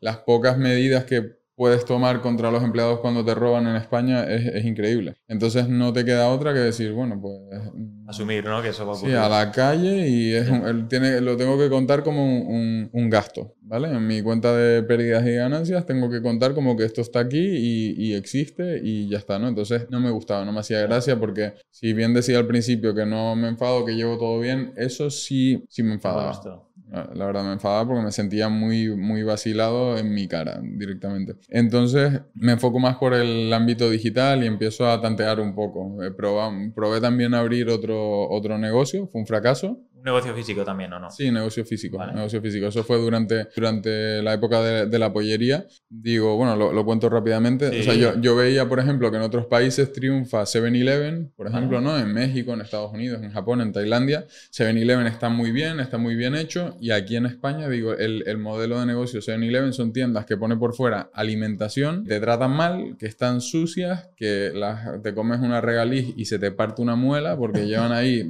[0.00, 4.64] las pocas medidas que puedes tomar contra los empleados cuando te roban en España es,
[4.64, 5.16] increíble.
[5.26, 7.36] Entonces no te queda otra que decir, bueno, pues...
[7.74, 8.62] Mm, Asumir, ¿no?
[8.62, 9.16] Que eso va a ocurrir.
[9.16, 10.48] Sí, a la calle y es
[10.88, 13.88] tiene, lo tengo que contar como un, un, gasto, ¿vale?
[13.88, 17.40] En mi cuenta de pérdidas y ganancias tengo que contar como que esto está aquí
[17.40, 19.48] y, y, existe y ya está, ¿no?
[19.48, 23.04] Entonces no me gustaba, no me hacía gracia porque si bien decía al principio que
[23.04, 26.67] no me enfado, que llevo todo bien, eso sí, sí me enfadaba.
[26.90, 31.34] La verdad me enfadaba porque me sentía muy, muy vacilado en mi cara directamente.
[31.48, 35.98] Entonces me enfoco más por el ámbito digital y empiezo a tantear un poco.
[36.16, 39.78] Probé, probé también abrir otro, otro negocio, fue un fracaso.
[39.98, 41.10] ¿Un negocio físico también o no?
[41.10, 41.98] Sí, negocio físico.
[42.06, 42.68] Negocio físico.
[42.68, 45.66] Eso fue durante, durante la época de, la pollería.
[45.88, 47.80] Digo, bueno, lo, cuento rápidamente.
[47.80, 51.80] O sea, yo, yo, veía, por ejemplo, que en otros países triunfa 7-Eleven, por ejemplo,
[51.80, 51.98] ¿no?
[51.98, 54.24] En México, en Estados Unidos, en Japón, en Tailandia.
[54.52, 56.76] 7-Eleven está muy bien, está muy bien hecho.
[56.80, 60.56] Y aquí en España, digo, el, el modelo de negocio 7-Eleven son tiendas que pone
[60.56, 66.14] por fuera alimentación, te tratan mal, que están sucias, que las, te comes una regaliz
[66.16, 68.22] y se te parte una muela porque llevan ahí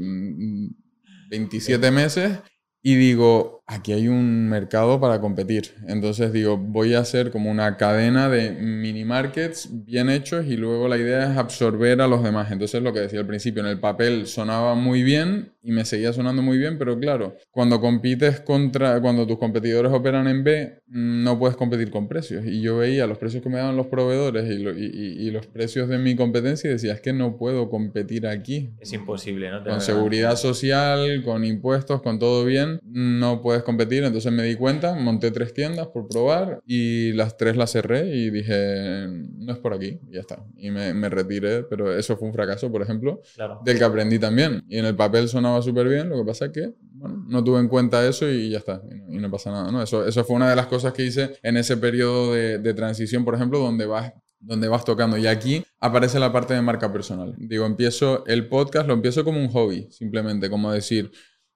[1.29, 2.39] 27 meses
[2.83, 5.75] y digo, aquí hay un mercado para competir.
[5.87, 10.89] Entonces digo, voy a hacer como una cadena de mini markets bien hechos y luego
[10.89, 12.51] la idea es absorber a los demás.
[12.51, 16.15] Entonces lo que decía al principio, en el papel sonaba muy bien y me seguía
[16.15, 21.39] sonando muy bien, pero claro, cuando compites contra, cuando tus competidores operan en B, no
[21.39, 22.47] puedes competir con precios.
[22.47, 25.99] Y yo veía los precios que me daban los proveedores y, y, los precios de
[25.99, 28.71] mi competencia y decía, es que no puedo competir aquí.
[28.81, 29.63] Es imposible, ¿no?
[29.63, 34.05] Con seguridad social, con impuestos, con todo bien, no puedes competir.
[34.05, 38.31] Entonces me di cuenta, monté tres tiendas por probar y las tres las cerré y
[38.31, 40.45] dije, no es por aquí, y ya está.
[40.57, 43.21] Y me, me retiré, pero eso fue un fracaso, por ejemplo,
[43.65, 44.63] del que aprendí también.
[44.69, 47.61] Y en el papel sonaba súper bien, lo que pasa es que bueno, no tuve
[47.61, 49.71] en cuenta eso y ya está, y no, pasa nada.
[49.71, 49.83] ¿no?
[49.83, 53.25] Eso, eso fue una de las cosas que hice en ese periodo de, de transición,
[53.25, 55.17] por ejemplo, donde vas donde vas tocando.
[55.19, 57.35] Y aquí aparece la parte de marca personal.
[57.39, 61.11] Digo, empiezo el podcast, lo empiezo como un hobby, simplemente, como decir,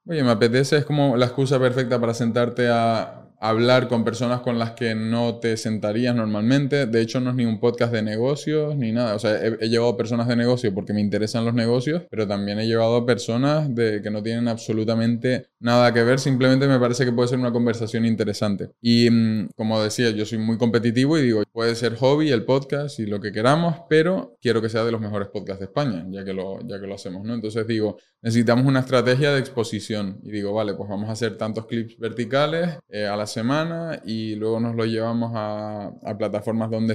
[0.07, 4.57] Oye, me apetece, es como la excusa perfecta para sentarte a hablar con personas con
[4.57, 6.87] las que no te sentarías normalmente.
[6.87, 9.17] De hecho, no es ni un podcast de negocios ni nada.
[9.17, 12.69] O sea, he, llevado personas de negocio porque me interesan los negocios, pero también he
[12.69, 16.21] llevado personas de, que no tienen absolutamente nada que ver.
[16.21, 18.71] Simplemente me parece que puede ser una conversación interesante.
[18.81, 23.01] Y mm, como decía, yo soy muy competitivo y digo, puede ser hobby el podcast
[23.01, 26.25] y lo que queramos, pero quiero que sea de los mejores podcasts de España, ya
[26.25, 27.35] que lo, ya que lo hacemos, ¿no?
[27.35, 30.21] Entonces digo, necesitamos una estrategia de exposición.
[30.23, 34.35] Y digo, vale, pues vamos a hacer tantos clips verticales eh, a la semana y
[34.37, 36.95] luego nos lo llevamos a, a plataformas donde,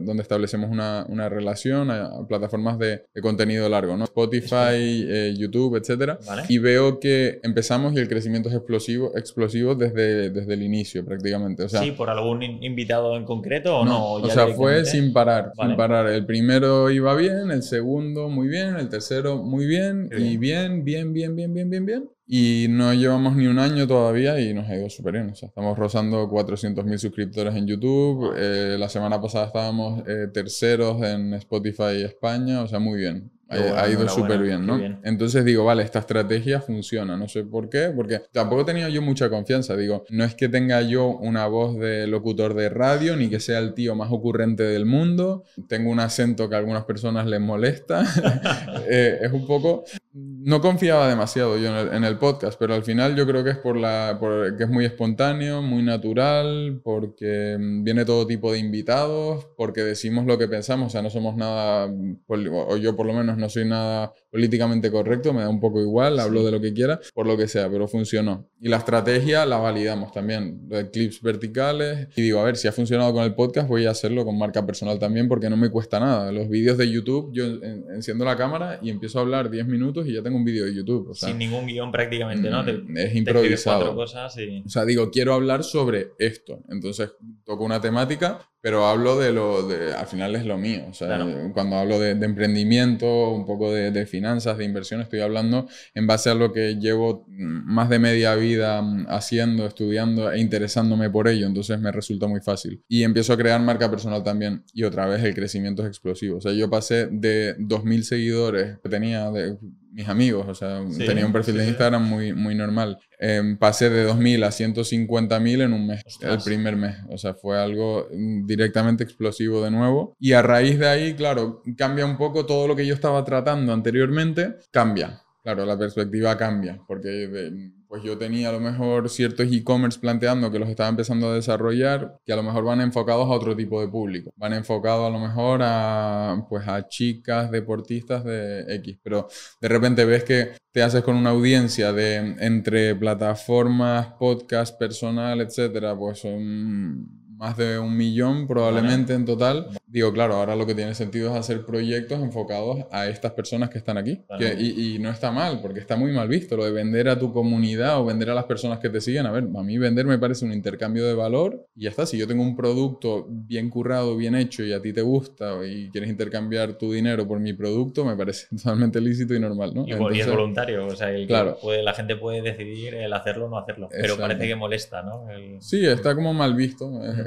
[0.00, 4.04] donde establecemos una, una relación, a, plataformas de, de, contenido largo, ¿no?
[4.04, 6.18] Spotify, eh, YouTube, etc.
[6.48, 11.64] Y veo que empezamos y el crecimiento es explosivo, explosivo desde, desde el inicio prácticamente.
[11.64, 14.12] O sea, sí, por algún invitado en concreto o no.
[14.14, 16.08] o sea, fue sin parar, sin parar.
[16.08, 21.12] El primero iba bien, el segundo muy bien, el tercero muy bien y bien, bien,
[21.12, 22.15] bien, bien, bien, bien, bien.
[22.28, 25.30] Y no llevamos ni un año todavía y nos ha ido súper bien.
[25.30, 28.34] O sea, estamos rozando 400.000 suscriptores en YouTube.
[28.36, 32.62] Eh, la semana pasada estábamos eh, terceros en Spotify España.
[32.62, 33.30] O sea, muy bien.
[33.48, 34.80] Ha, ido súper bien, ¿no?
[35.04, 39.30] Entonces digo, vale, esta estrategia funciona, no sé por qué, porque tampoco tenía yo mucha
[39.30, 43.40] confianza, digo, no es que tenga yo una voz de locutor de radio, ni que
[43.40, 47.40] sea el tío más ocurrente del mundo, tengo un acento que a algunas personas les
[47.40, 48.04] molesta,
[48.88, 53.26] eh, es un poco, no confiaba demasiado yo en el, podcast, pero al final yo
[53.26, 54.18] creo que es por la,
[54.56, 60.38] que es muy espontáneo, muy natural, porque viene todo tipo de invitados, porque decimos lo
[60.38, 61.92] que pensamos, o sea, no somos nada,
[62.26, 66.20] o yo por lo menos no soy nada políticamente correcto, me da un poco igual,
[66.20, 68.50] hablo de lo que quiera, por lo que sea, pero funcionó.
[68.60, 72.08] Y la estrategia la validamos también, de clips verticales.
[72.16, 74.66] Y digo, a ver, si ha funcionado con el podcast, voy a hacerlo con marca
[74.66, 76.30] personal también porque no me cuesta nada.
[76.32, 77.46] Los vídeos de YouTube, yo
[77.94, 80.74] enciendo la cámara y empiezo a hablar 10 minutos y ya tengo un vídeo de
[80.74, 81.14] YouTube.
[81.14, 82.62] Sin ningún guion prácticamente, ¿no?
[82.62, 83.94] Mm, es improvisado.
[83.94, 86.60] cosas O sea, digo, quiero hablar sobre esto.
[86.68, 87.10] Entonces
[87.42, 91.24] toco una temática pero hablo de lo, de, al final es lo mío, o sea,
[91.54, 96.34] cuando hablo de, emprendimiento, un poco de, finanzas, de inversión, estoy hablando en base a
[96.34, 101.78] lo que llevo más de media vida mm, haciendo, estudiando e interesándome por ello, entonces
[101.78, 102.82] me resulta muy fácil.
[102.88, 106.40] Y empiezo a crear marca personal también, y otra vez el crecimiento es explosivo, o
[106.40, 109.56] sea, yo pasé de 2.000 seguidores que tenía de
[109.96, 112.98] mis amigos, o sea, tenía un perfil de Instagram muy, muy normal.
[113.18, 117.58] Em, pasé de 2.000 a 150.000 en un mes, el primer mes, o sea, fue
[117.58, 120.14] algo mm, directamente explosivo de nuevo.
[120.20, 123.72] Y a raíz de ahí, claro, cambia un poco todo lo que yo estaba tratando
[123.72, 125.22] anteriormente, cambia.
[125.46, 130.58] Claro, la perspectiva cambia, porque pues yo tenía a lo mejor ciertos e-commerce planteando que
[130.58, 133.86] los estaba empezando a desarrollar, que a lo mejor van enfocados a otro tipo de
[133.86, 134.32] público.
[134.34, 139.28] Van enfocados a lo mejor a, pues a chicas deportistas de X, pero
[139.60, 145.96] de repente ves que te haces con una audiencia de entre plataformas, podcast personal, etcétera,
[145.96, 149.68] pues son más de un millón probablemente en total.
[149.86, 153.78] Digo, claro, ahora lo que tiene sentido es hacer proyectos enfocados a estas personas que
[153.78, 154.22] están aquí.
[154.58, 158.00] y, no está mal, porque está muy mal visto lo de vender a tu comunidad
[158.00, 159.26] o vender a las personas que te siguen.
[159.26, 162.06] A ver, a mí vender me parece un intercambio de valor y ya está.
[162.06, 165.90] Si yo tengo un producto bien currado, bien hecho y a ti te gusta y
[165.90, 169.86] quieres intercambiar tu dinero por mi producto, me parece totalmente lícito y normal, ¿no?
[169.86, 171.58] Y, es voluntario, o sea, claro.
[171.60, 175.26] puede, la gente puede decidir el hacerlo o no hacerlo, pero parece que molesta, ¿no?
[175.60, 177.25] Sí, está como mal visto es,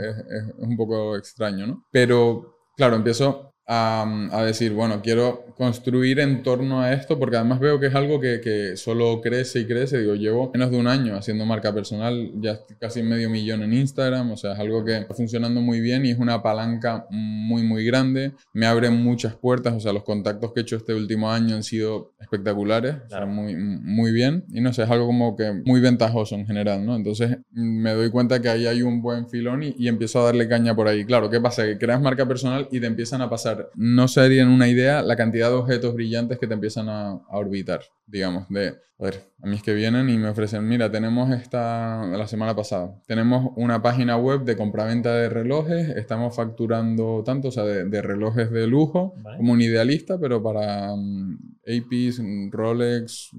[0.57, 1.85] un poco extraño, ¿no?
[1.91, 7.59] Pero, claro, empiezo a, a, decir, bueno, quiero construir en torno a esto, porque además
[7.59, 9.99] veo que es algo que, que, solo crece y crece.
[9.99, 14.31] Digo, llevo menos de un año haciendo marca personal, ya casi medio millón en Instagram,
[14.31, 17.85] o sea, es algo que está funcionando muy bien y es una palanca muy, muy
[17.85, 18.31] grande.
[18.53, 21.63] Me abre muchas puertas, o sea, los contactos que he hecho este último año han
[21.63, 24.45] sido espectaculares, o sea, muy, muy bien.
[24.51, 26.95] Y no sé, es algo como que muy ventajoso en general, ¿no?
[26.95, 30.47] Entonces me doy cuenta que ahí hay un buen filón y, y empiezo a darle
[30.47, 31.05] caña por ahí.
[31.05, 31.65] Claro, ¿qué pasa?
[31.65, 35.49] Que creas marca personal y te empiezan a pasar, no serían una idea la cantidad
[35.49, 39.63] de objetos brillantes que te empiezan a, orbitar, digamos, de, a ver, a mí es
[39.63, 44.43] que vienen y me ofrecen, mira, tenemos esta, la semana pasada, tenemos una página web
[44.43, 49.61] de compraventa de relojes, estamos facturando tanto, o sea, de, relojes de lujo, como un
[49.61, 53.31] idealista, pero para um, APs, Rolex,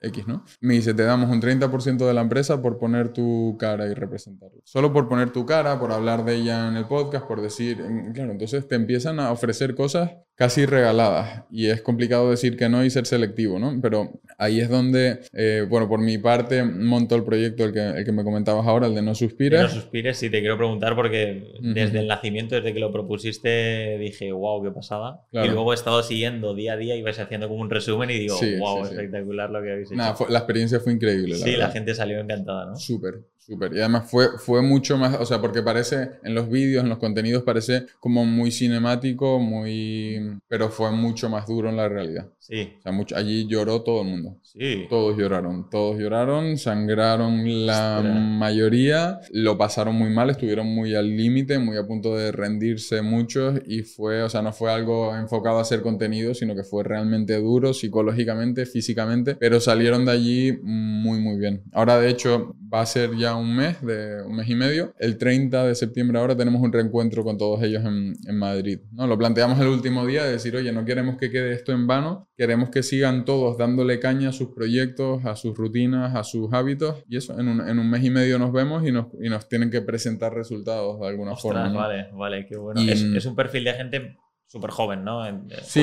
[0.00, 0.44] X, ¿no?
[0.60, 4.60] Me dice, te damos un 30% de la empresa por poner tu cara y representarla.
[4.64, 7.84] Solo por poner tu cara, por hablar de ella en el podcast, por decir,
[8.14, 12.84] claro, entonces te empiezan a ofrecer cosas casi regaladas y es complicado decir que no
[12.84, 13.76] y ser selectivo, ¿no?
[13.82, 18.04] Pero ahí es donde, eh, bueno, por mi parte monto el proyecto, el que, el
[18.04, 19.60] que me comentabas ahora, el de No Suspires.
[19.60, 24.30] No Suspires, sí, te quiero preguntar porque desde el nacimiento, desde que lo propusiste, dije,
[24.30, 25.22] wow, qué pasada.
[25.32, 28.18] Y luego he estado siguiendo día a día y vais haciendo como un resumen y
[28.18, 29.96] digo, wow, espectacular lo que habéis hecho.
[29.96, 31.34] Nada, la experiencia fue increíble.
[31.34, 32.76] sí, la gente salió encantada, ¿no?
[32.76, 33.72] Súper, Súper.
[33.72, 36.98] Y además fue, fue mucho más, o sea, porque parece, en los vídeos, en los
[36.98, 40.38] contenidos, parece como muy cinemático, muy...
[40.48, 42.28] pero fue mucho más duro en la realidad.
[42.38, 42.74] Sí.
[42.78, 44.36] O sea, mucho, allí lloró todo el mundo.
[44.52, 44.86] Sí.
[44.88, 51.58] Todos lloraron, todos lloraron, sangraron la mayoría, lo pasaron muy mal, estuvieron muy al límite,
[51.58, 55.62] muy a punto de rendirse muchos y fue, o sea, no fue algo enfocado a
[55.62, 61.38] hacer contenido, sino que fue realmente duro psicológicamente, físicamente, pero salieron de allí muy, muy
[61.38, 61.62] bien.
[61.72, 64.94] Ahora, de hecho, va a ser ya un mes, de un mes y medio.
[64.98, 68.80] El 30 de septiembre ahora tenemos un reencuentro con todos ellos en, en Madrid.
[68.92, 69.06] ¿no?
[69.06, 72.28] Lo planteamos el último día de decir, oye, no queremos que quede esto en vano,
[72.36, 77.04] queremos que sigan todos dándole caña sus proyectos, a sus rutinas, a sus hábitos.
[77.08, 79.48] Y eso, en un, en un mes y medio nos vemos y nos, y nos
[79.48, 81.72] tienen que presentar resultados de alguna forma.
[81.72, 82.80] Vale, vale, qué bueno.
[82.80, 84.16] es, es un perfil de gente
[84.48, 85.22] súper joven, ¿no?
[85.62, 85.82] Sí,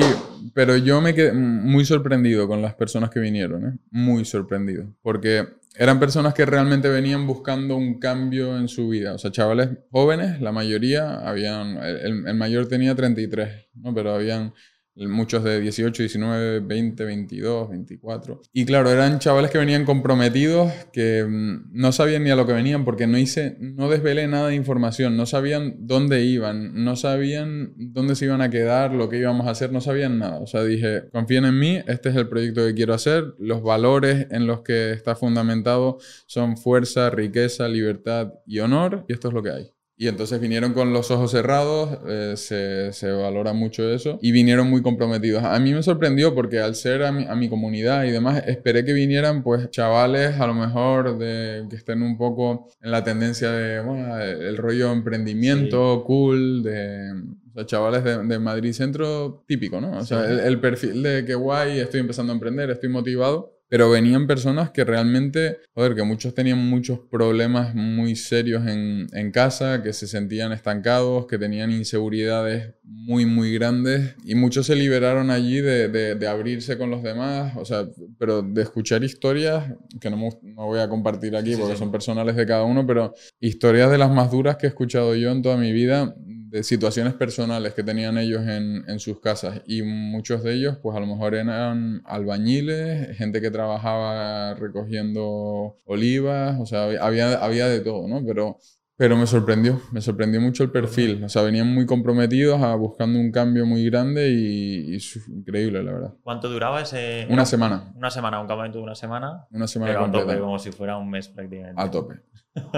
[0.52, 3.78] pero yo me quedé muy sorprendido con las personas que vinieron, ¿eh?
[3.90, 4.92] Muy sorprendido.
[5.02, 5.46] Porque
[5.76, 9.14] eran personas que realmente venían buscando un cambio en su vida.
[9.14, 13.94] O sea, chavales jóvenes, la mayoría, habían, el, mayor tenía 33, ¿no?
[13.94, 14.52] Pero habían
[14.96, 18.40] muchos de 18, 19, 20, 22, 24.
[18.52, 22.54] Y claro, eran chavales que venían comprometidos, que mm, no sabían ni a lo que
[22.54, 27.74] venían porque no hice, no desvelé nada de información, no sabían dónde iban, no sabían
[27.76, 30.40] dónde se iban a quedar, lo que íbamos a hacer, no sabían nada.
[30.40, 34.26] O sea, dije, confíen en mí, este es el proyecto que quiero hacer, los valores
[34.30, 39.42] en los que está fundamentado son fuerza, riqueza, libertad y honor, y esto es lo
[39.42, 39.75] que hay.
[39.98, 44.68] Y entonces vinieron con los ojos cerrados, eh, se, se, valora mucho eso, y vinieron
[44.68, 45.42] muy comprometidos.
[45.42, 48.84] A mí me sorprendió porque al ser a mi, a mi, comunidad y demás, esperé
[48.84, 53.50] que vinieran pues chavales a lo mejor de, que estén un poco en la tendencia
[53.50, 57.12] de, bueno, el rollo emprendimiento, cool, de
[57.50, 59.96] o sea, chavales de, de, Madrid Centro típico, ¿no?
[59.96, 63.90] O sea, el, el perfil de que guay, estoy empezando a emprender, estoy motivado pero
[63.90, 69.82] venían personas que realmente, joder, que muchos tenían muchos problemas muy serios en, en, casa,
[69.82, 74.14] que se sentían estancados, que tenían inseguridades muy, muy grandes.
[74.24, 77.88] Y muchos se liberaron allí de, de, de abrirse con los demás, o sea,
[78.18, 79.64] pero de escuchar historias,
[80.00, 81.78] que no, no voy a compartir aquí sí, porque sí.
[81.80, 85.32] son personales de cada uno, pero historias de las más duras que he escuchado yo
[85.32, 86.14] en toda mi vida,
[86.56, 90.96] de situaciones personales que tenían ellos en, en, sus casas y muchos de ellos pues
[90.96, 97.80] a lo mejor eran albañiles, gente que trabajaba recogiendo olivas, o sea, había, había de
[97.80, 98.24] todo, ¿no?
[98.24, 98.56] Pero,
[98.96, 103.18] pero me sorprendió, me sorprendió mucho el perfil, o sea, venían muy comprometidos a buscando
[103.18, 104.98] un cambio muy grande y, y
[105.28, 106.14] increíble, la verdad.
[106.22, 107.26] ¿Cuánto duraba ese?
[107.28, 107.92] Una semana.
[107.94, 109.46] Una semana, un campamento de una semana.
[109.50, 110.24] Una semana pero completa.
[110.24, 111.82] a tope, como si fuera un mes prácticamente.
[111.82, 112.22] A tope.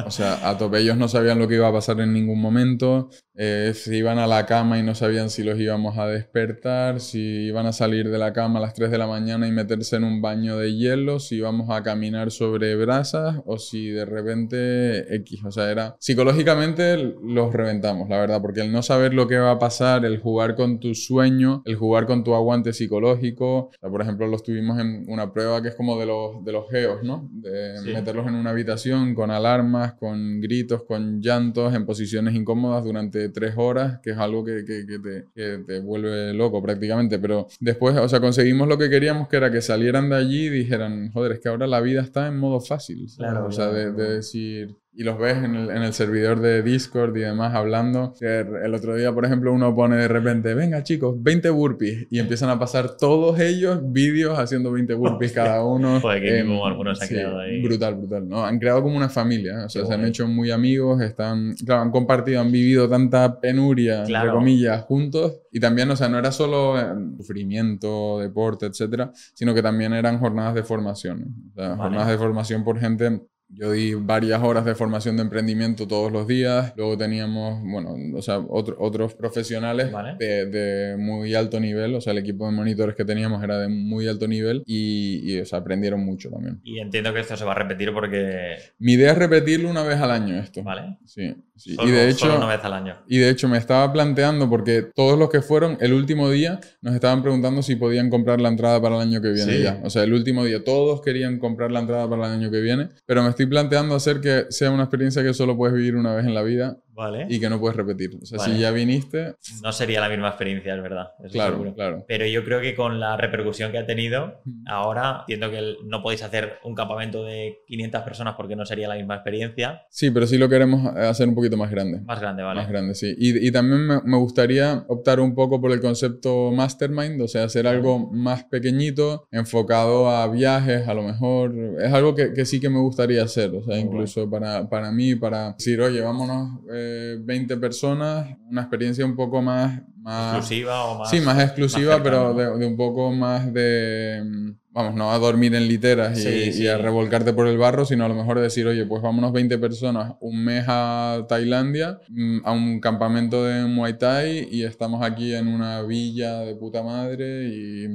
[0.07, 0.79] O sea, a tope.
[0.81, 3.11] Ellos no sabían lo que iba a pasar en ningún momento.
[3.41, 7.21] Eh, se iban a la cama y no sabían si los íbamos a despertar, si
[7.21, 10.03] iban a salir de la cama a las 3 de la mañana y meterse en
[10.03, 15.45] un baño de hielo, si íbamos a caminar sobre brasas o si de repente X.
[15.45, 15.97] O sea, era.
[16.01, 20.19] Psicológicamente los reventamos, la verdad, porque el no saber lo que va a pasar, el
[20.19, 23.57] jugar con tu sueño, el jugar con tu aguante psicológico.
[23.59, 26.51] O sea, por ejemplo, los tuvimos en una prueba que es como de los, de
[26.51, 27.29] los geos, ¿no?
[27.31, 27.93] De sí.
[27.93, 33.55] meterlos en una habitación con alarma con gritos, con llantos, en posiciones incómodas durante tres
[33.57, 37.19] horas, que es algo que, que, que, te, que, te, vuelve loco prácticamente.
[37.19, 40.51] Pero después, o sea, conseguimos lo que queríamos, que era que salieran de allí y
[40.51, 43.07] dijeran, joder, es que ahora la vida está en modo fácil.
[43.17, 46.41] Claro, o sea, claro, de, de decir, y los ves en el, en el, servidor
[46.41, 48.15] de Discord y demás hablando.
[48.21, 52.09] El otro día, por ejemplo, uno pone de repente, venga chicos, 20 burpees.
[52.11, 56.01] Y empiezan a pasar todos ellos vídeos haciendo 20 burpees cada uno.
[56.01, 57.63] Joder, que eh, algunos se han sí, creado ahí.
[57.63, 58.29] Brutal, brutal.
[58.29, 58.45] ¿no?
[58.45, 59.67] Han creado como una familia.
[59.67, 60.03] O sea, Qué se bueno.
[60.03, 64.31] han hecho muy amigos, están, claro, han compartido, han vivido tanta penuria, claro.
[64.31, 65.43] entre comillas, juntos.
[65.53, 66.87] Y también, o sea, no era solo eh,
[67.19, 71.37] sufrimiento, deporte, etcétera, sino que también eran jornadas de formación.
[71.53, 71.83] O sea, vale.
[71.83, 73.21] jornadas de formación por gente
[73.51, 76.75] yo di varias horas de formación de emprendimiento todos los días.
[76.77, 80.17] Luego teníamos, bueno, o sea, otro, otros profesionales vale.
[80.19, 81.95] de, de, muy alto nivel.
[81.95, 85.41] O sea, el equipo de monitores que teníamos era de muy alto nivel y, y
[85.41, 86.61] o sea, aprendieron mucho también.
[86.63, 88.57] Y entiendo que esto se va a repetir porque...
[88.79, 90.63] Mi idea es repetirlo una vez al año esto.
[90.63, 90.99] Vale.
[91.07, 91.35] Sí.
[91.57, 91.75] sí.
[91.75, 92.27] Solo, y de hecho...
[92.27, 92.97] Solo una vez al año.
[93.09, 96.95] Y de hecho me estaba planteando, porque todos los que fueron el último día nos
[96.95, 99.63] estaban preguntando si podían comprar la entrada para el año que viene sí.
[99.63, 99.81] ya.
[99.85, 102.89] O sea, el último día todos querían comprar la entrada para el año que viene,
[103.07, 106.27] pero me estoy planteando hacer que sea una experiencia que solo puedes vivir una vez
[106.27, 107.27] en la vida Vale.
[107.29, 108.11] y que no puedes repetir.
[108.21, 108.55] O sea, vale.
[108.55, 109.37] si ya viniste...
[109.63, 111.13] No sería la misma experiencia, es verdad.
[111.31, 111.75] claro, seguro.
[111.75, 112.05] claro.
[112.09, 116.25] Pero yo creo que con la repercusión que ha tenido, ahora entiendo que no podéis
[116.25, 119.83] hacer un campamento de 500 personas porque no sería la misma experiencia.
[119.91, 122.01] Sí, pero sí lo queremos hacer un poquito más grande.
[122.01, 122.63] Más grande, vale.
[122.63, 123.15] Más grande, sí.
[123.17, 127.45] Y, y también me, me, gustaría optar un poco por el concepto mastermind, o sea,
[127.45, 131.55] hacer algo más pequeñito, enfocado a viajes, a lo mejor.
[131.81, 134.47] Es algo que, que sí que me gustaría hacer, o sea, Muy incluso bueno.
[134.47, 136.59] para, para mí, para decir, oye, vámonos.
[136.73, 136.88] Eh,
[137.21, 139.83] 20 personas, una experiencia un poco más...
[139.99, 141.11] más exclusiva o más...
[141.11, 145.55] Sí, más exclusiva, más pero de, de, un poco más de vamos, no a dormir
[145.57, 146.63] en literas y, sí, sí.
[146.63, 149.59] y, a revolcarte por el barro, sino a lo mejor decir, oye, pues vámonos 20
[149.59, 155.35] personas un mes a Tailandia, mm, a un campamento de Muay Thai y estamos aquí
[155.35, 157.89] en una villa de puta madre y...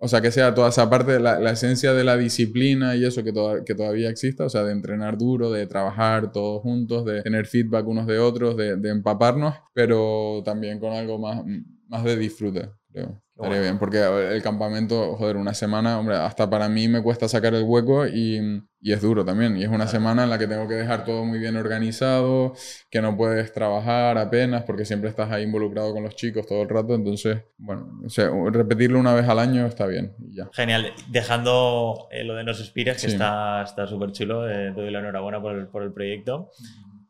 [0.00, 3.22] O sea, que sea toda esa parte, la, la esencia de la disciplina y eso
[3.22, 7.22] que, to que todavía exista, o sea, de entrenar duro, de trabajar todos juntos, de
[7.22, 11.44] tener feedback unos de otros, de, de empaparnos, pero también con algo más,
[11.86, 13.23] más de disfrute, creo.
[13.36, 17.52] Estaría bien, porque el campamento, joder, una semana, hombre, hasta para mí me cuesta sacar
[17.54, 19.56] el hueco y, y, es duro también.
[19.56, 22.54] Y es una semana en la que tengo que dejar todo muy bien organizado,
[22.90, 26.68] que no puedes trabajar apenas porque siempre estás ahí involucrado con los chicos todo el
[26.68, 26.94] rato.
[26.94, 30.48] Entonces, bueno, o sea, repetirlo una vez al año está bien y ya.
[30.52, 30.92] Genial.
[31.08, 33.14] Dejando eh, lo de Nos Inspires, que sí.
[33.14, 36.50] está súper chulo, eh, te doy la enhorabuena por el, por el proyecto.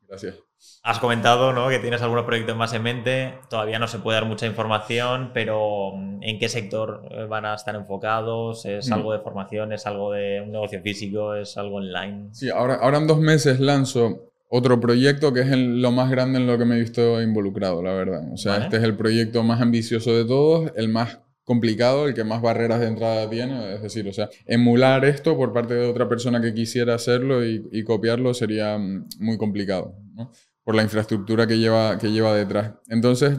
[0.09, 0.37] Gracias.
[0.83, 1.69] Has comentado ¿no?
[1.71, 5.93] que tienes algunos proyectos más en mente, todavía no se puede dar mucha información, pero
[5.95, 8.67] mm, ¿en qué sector eh, van a estar enfocados?
[8.67, 8.93] ¿Es Mm.
[8.93, 9.73] algo de formación?
[9.73, 11.35] ¿Es algo de un negocio físico?
[11.35, 12.29] ¿Es algo online?
[12.33, 16.39] Sí, ahora, ahora en dos meses lanzo otro proyecto que es el- lo más grande
[16.39, 18.33] en lo que me he visto involucrado, la verdad.
[18.33, 18.65] O sea, Vale.
[18.67, 22.81] este es el proyecto más ambicioso de todos, el más complicado, el que más barreras
[22.81, 23.75] de entrada tiene.
[23.75, 27.69] Es decir, o sea, emular esto por parte de otra persona que quisiera hacerlo y,
[27.73, 30.31] y copiarlo sería mm, muy complicado, ¿no?
[30.65, 32.73] Por la infraestructura que lleva, que lleva detrás.
[32.89, 33.39] Entonces,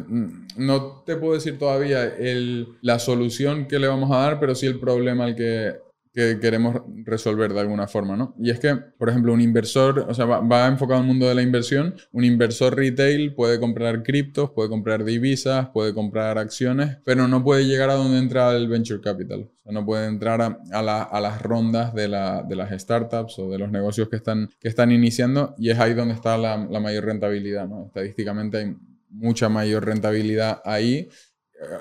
[0.57, 4.67] no te puedo decir todavía el- la solución que le vamos a dar, pero sí
[4.67, 5.73] el problema al que,
[6.15, 8.33] que queremos resolver de alguna forma, ¿no?
[8.39, 11.35] Y es que, por ejemplo, un inversor, o sea, va, va enfocado al mundo de
[11.35, 17.27] la inversión, un inversor retail puede comprar criptos, puede comprar divisas, puede comprar acciones, pero
[17.27, 19.51] no puede llegar a donde entra el venture capital.
[19.59, 22.71] O sea, no puede entrar a, a la- a las rondas de, la- de las
[22.81, 26.37] startups o de los negocios que están, que están iniciando y es ahí donde está
[26.37, 27.87] la, la mayor rentabilidad, ¿no?
[27.87, 28.75] Estadísticamente hay
[29.09, 31.09] mucha mayor rentabilidad ahí.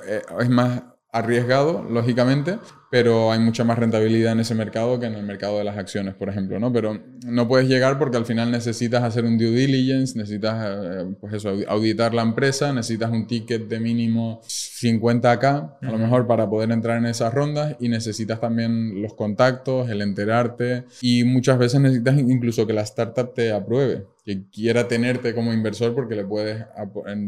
[0.09, 0.83] Eh, Es más
[1.13, 2.59] arriesgado, lógicamente,
[2.95, 6.15] pero hay mucha más rentabilidad en ese mercado que en el mercado de las acciones,
[6.15, 6.73] por ejemplo, ¿no?
[6.73, 11.33] Pero no puedes llegar porque al final necesitas hacer un due diligence, necesitas, eh, pues
[11.35, 16.49] eso, audi- auditar la empresa, necesitas un ticket de mínimo 50k, a lo mejor para
[16.49, 21.81] poder entrar en esas rondas y necesitas también los contactos, el enterarte y muchas veces
[21.81, 26.65] necesitas incluso que la startup te apruebe, que quiera tenerte como inversor porque le puedes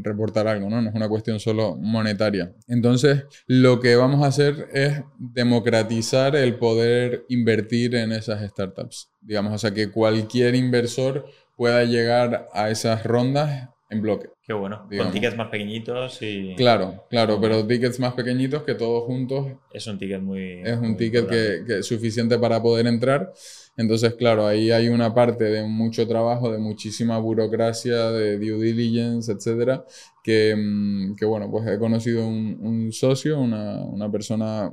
[0.03, 0.81] reportar algo, ¿no?
[0.81, 2.55] No es una cuestión solo monetaria.
[2.69, 9.11] Entonces, lo que vamos a hacer es democratizar el poder invertir en esas startups.
[9.21, 14.31] Digamos, o sea, que cualquier inversor pueda llegar a esas rondas en bloque.
[14.43, 14.87] Qué bueno.
[14.89, 15.13] Digamos.
[15.13, 19.87] Con tickets más pequeñitos y Claro, claro, pero tickets más pequeñitos que todos juntos es
[19.87, 20.63] un ticket muy...
[20.65, 23.33] es un ticket que, que es suficiente para poder entrar.
[23.77, 29.31] Entonces, claro, ahí hay una parte de mucho trabajo, de muchísima burocracia, de due diligence,
[29.33, 29.85] etcétera,
[30.25, 34.73] que, mm, que bueno, pues he conocido un, un socio, una, una persona,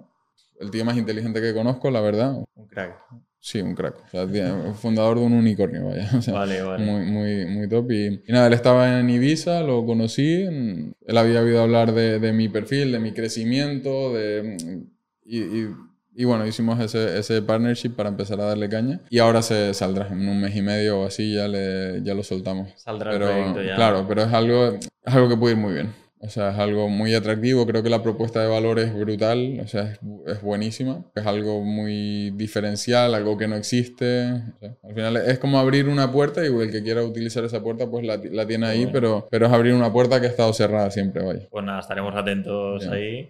[0.59, 2.35] el tío más inteligente que conozco, la verdad.
[2.55, 2.95] Un crack.
[3.39, 4.05] Sí, un crack.
[4.05, 6.09] O sea, fundador de un unicornio, vaya.
[6.17, 6.85] O sea, Vale, vale.
[6.85, 7.91] muy, muy, muy top.
[7.91, 10.43] Y, y nada, él estaba en Ibiza, lo conocí.
[10.43, 14.85] Él había oído hablar de, de mi perfil, de mi crecimiento, de,
[15.25, 15.75] y, y-
[16.15, 18.99] y bueno, hicimos ese, ese partnership para empezar a darle caña.
[19.09, 22.23] Y ahora se saldrá, en un mes y medio o así ya, le, ya lo
[22.23, 22.69] soltamos.
[22.77, 23.75] Saldrá el Pero, proyecto ya.
[23.75, 26.02] Claro, pero es algo, es algo que puede ir muy bien.
[26.25, 27.67] O sea, es algo muy atractivo.
[27.67, 29.59] Creo que la propuesta de valor es brutal.
[29.61, 31.03] O sea, es, es buenísima.
[31.15, 34.31] Es algo muy diferencial, algo que no existe.
[34.31, 37.61] O sea, al final es como abrir una puerta y el que quiera utilizar esa
[37.61, 38.91] puerta, pues la, la tiene ahí, Bueno.
[38.93, 41.47] pero, pero es abrir una puerta que ha estado cerrada siempre, vaya.
[41.51, 43.29] Pues nada, estaremos atentos ahí.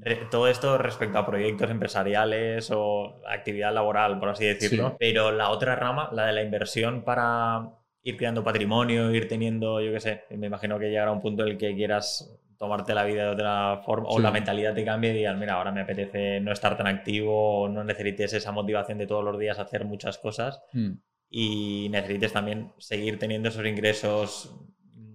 [0.00, 4.90] Re- Todo esto respecto a proyectos empresariales o actividad laboral, por así decirlo.
[4.90, 4.96] Sí.
[4.98, 7.70] Pero la otra rama, la de la inversión para
[8.04, 11.48] ir creando patrimonio, ir teniendo, yo qué sé, me imagino que llegará un punto en
[11.50, 14.22] el que quieras tomarte la vida de otra forma o Sí.
[14.22, 17.68] la mentalidad te cambie y digas, mira, ahora me apetece no estar tan activo o
[17.68, 20.92] no necesites esa motivación de todos los días hacer muchas cosas Mm.
[21.30, 24.54] y necesites también seguir teniendo esos ingresos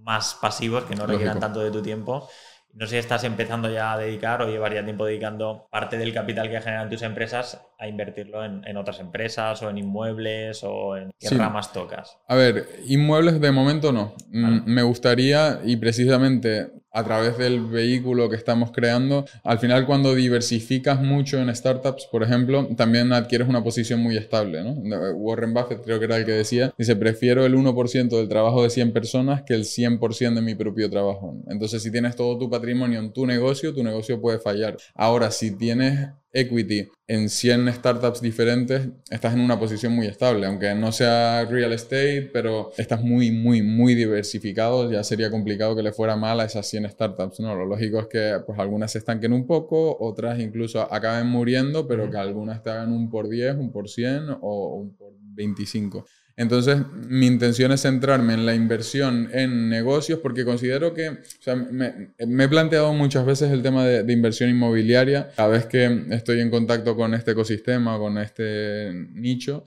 [0.04, 1.46] más pasivos que no requieran Lógico.
[1.46, 2.28] tanto de tu tiempo.
[2.74, 6.14] No sé si estás empezando ya a dedicar o llevar ya tiempo dedicando parte del
[6.14, 10.96] capital que generan tus empresas a invertirlo en, en otras empresas o en inmuebles o
[10.96, 11.38] en qué Sí.
[11.38, 12.18] ramas tocas.
[12.28, 14.14] A ver, inmuebles de momento no.
[14.32, 14.62] Mm, Vale.
[14.66, 21.02] Me gustaría, y precisamente a través del vehículo que estamos creando, al final cuando diversificas
[21.02, 24.74] mucho en startups, por ejemplo, también adquieres una posición muy estable, ¿no?
[25.14, 28.70] Warren Buffett creo que era el que decía, dice, prefiero el 1% del trabajo de
[28.70, 31.36] 100 personas que el 100% de mi propio trabajo.
[31.48, 34.78] Entonces, si tienes todo tu patrimonio en tu negocio, tu negocio puede fallar.
[34.96, 40.76] Ahora, si tienes equity en 100 startups diferentes, estás en una posición muy estable, aunque
[40.76, 45.92] no sea real estate, pero estás muy, muy, muy diversificado, ya sería complicado que le
[45.92, 47.56] fuera mal a esas 100 startups, ¿no?
[47.56, 52.10] Lo lógico es que pues algunas se estanquen un poco, otras incluso acaben muriendo, pero
[52.12, 56.06] que algunas te hagan un por 10, un por 100 o un por 25.
[56.40, 56.78] Entonces,
[57.10, 62.12] mi intención es centrarme en la inversión en negocios porque considero que, o sea, me,
[62.18, 65.30] he planteado muchas veces el tema de inversión inmobiliaria.
[65.36, 69.66] Cada vez que estoy en contacto con este ecosistema, con este nicho,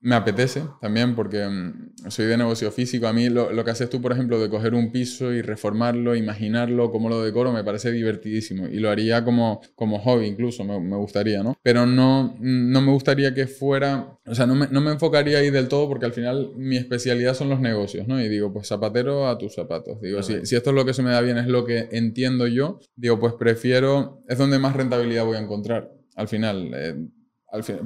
[0.00, 3.06] me apetece también porque mm, soy de negocio físico.
[3.08, 6.14] A mí lo, lo que haces tú, por ejemplo, de coger un piso y reformarlo,
[6.14, 8.68] imaginarlo, cómo lo decoro, me parece divertidísimo.
[8.68, 11.54] Y lo haría como, como hobby incluso, me, me gustaría, ¿no?
[11.62, 15.50] Pero no, no me gustaría que fuera, o sea, no me, no me enfocaría ahí
[15.50, 18.20] del todo porque al final mi especialidad son los negocios, ¿no?
[18.22, 20.00] Y digo, pues zapatero a tus zapatos.
[20.00, 22.46] Digo, si, si esto es lo que se me da bien, es lo que entiendo
[22.46, 26.70] yo, digo, pues prefiero, es donde más rentabilidad voy a encontrar al final.
[26.74, 26.94] eh,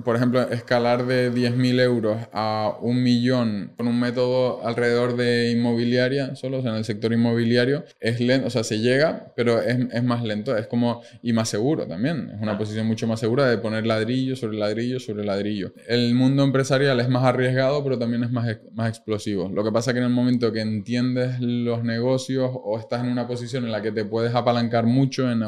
[0.04, 6.34] por ejemplo, escalar de 10.000 euros a un millón con un método alrededor de inmobiliaria,
[6.34, 9.78] solo o sea, en el sector inmobiliario, es lento, o sea, se llega, pero es,
[9.92, 13.46] es, más lento, es como, y más seguro también, es una posición mucho más segura
[13.46, 15.72] de poner ladrillo sobre ladrillo sobre ladrillo.
[15.86, 19.48] El mundo empresarial es más arriesgado, pero también es más, más explosivo.
[19.48, 23.10] Lo que pasa es que en el momento que entiendes los negocios o estás en
[23.10, 25.42] una posición en la que te puedes apalancar mucho, en,